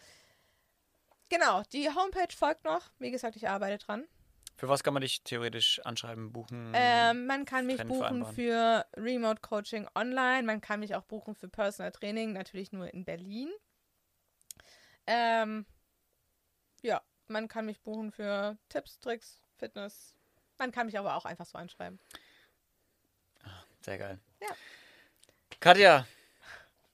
[1.28, 2.92] Genau, die Homepage folgt noch.
[3.00, 4.06] Wie gesagt, ich arbeite dran.
[4.56, 6.72] Für was kann man dich theoretisch anschreiben, buchen?
[6.74, 10.44] Ähm, man kann mich Rennen buchen für Remote Coaching online.
[10.44, 13.50] Man kann mich auch buchen für Personal Training, natürlich nur in Berlin.
[15.06, 15.66] Ähm,
[16.80, 20.14] ja, man kann mich buchen für Tipps, Tricks, Fitness.
[20.58, 22.00] Man kann mich aber auch einfach so anschreiben.
[23.82, 24.18] Sehr geil.
[24.40, 24.48] Ja.
[25.60, 26.06] Katja,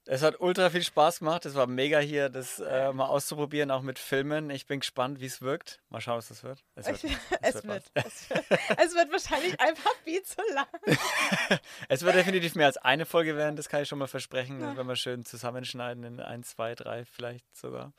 [0.06, 1.46] es hat ultra viel Spaß gemacht.
[1.46, 4.50] Es war mega hier, das äh, mal auszuprobieren, auch mit Filmen.
[4.50, 5.80] Ich bin gespannt, wie es wirkt.
[5.90, 6.64] Mal schauen, was das wird.
[6.74, 8.44] Es Es, wird, es, wird, es, wird,
[8.78, 10.66] es wird wahrscheinlich einfach viel zu lang.
[11.88, 14.60] es wird definitiv mehr als eine Folge werden, das kann ich schon mal versprechen.
[14.60, 17.92] Das werden wir schön zusammenschneiden in ein, zwei, drei vielleicht sogar.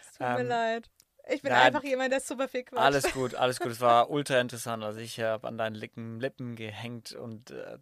[0.00, 0.90] Es tut mir Ähm, leid.
[1.28, 2.82] Ich bin nein, einfach jemand, der super viel quatscht.
[2.82, 3.72] Alles gut, alles gut.
[3.72, 4.84] Es war ultra interessant.
[4.84, 7.78] Also ich habe an deinen Lippen, Lippen gehängt und äh,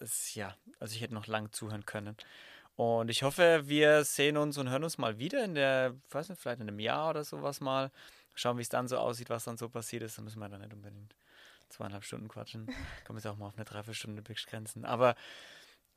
[0.00, 2.16] es, ja, also ich hätte noch lang zuhören können.
[2.76, 6.40] Und ich hoffe, wir sehen uns und hören uns mal wieder in der, weiß nicht,
[6.40, 7.90] vielleicht in einem Jahr oder sowas mal.
[8.34, 10.18] Schauen, wie es dann so aussieht, was dann so passiert ist.
[10.18, 11.14] Dann müssen wir dann nicht unbedingt
[11.68, 12.66] zweieinhalb Stunden quatschen.
[12.66, 12.76] Kann
[13.10, 14.84] man es auch mal auf eine Dreiviertelstunde begrenzen.
[14.84, 15.14] Aber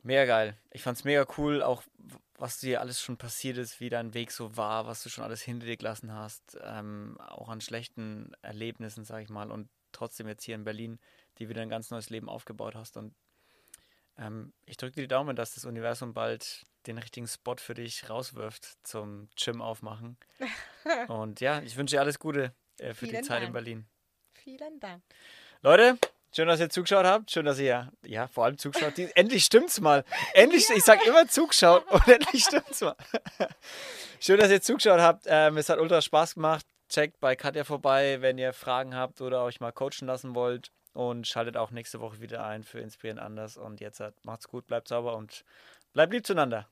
[0.02, 0.56] mega geil.
[0.70, 1.82] Ich fand es mega cool, auch
[2.36, 5.42] was dir alles schon passiert ist, wie dein Weg so war, was du schon alles
[5.42, 10.44] hinter dir gelassen hast, ähm, auch an schlechten Erlebnissen, sag ich mal, und trotzdem jetzt
[10.44, 11.00] hier in Berlin,
[11.38, 12.96] die wieder ein ganz neues Leben aufgebaut hast.
[12.96, 13.14] Und
[14.18, 18.08] ähm, ich drücke dir die Daumen, dass das Universum bald den richtigen Spot für dich
[18.08, 20.16] rauswirft zum Gym aufmachen.
[21.08, 23.52] Und ja, ich wünsche dir alles Gute äh, für die Vielen Zeit in Dank.
[23.52, 23.86] Berlin.
[24.34, 25.02] Vielen Dank.
[25.62, 25.98] Leute,
[26.34, 27.30] schön, dass ihr zugeschaut habt.
[27.30, 28.96] Schön, dass ihr, ja, vor allem zugeschaut.
[28.96, 30.04] Die, endlich stimmt's mal.
[30.34, 32.96] Endlich, ich sag immer zugeschaut und endlich stimmt's mal.
[34.20, 35.24] schön, dass ihr zugeschaut habt.
[35.26, 36.64] Ähm, es hat ultra Spaß gemacht.
[36.88, 40.72] Checkt bei Katja vorbei, wenn ihr Fragen habt oder euch mal coachen lassen wollt.
[40.98, 43.56] Und schaltet auch nächste Woche wieder ein für Inspirieren anders.
[43.56, 45.44] Und jetzt äh, macht's gut, bleibt sauber und
[45.92, 46.66] bleibt lieb zueinander.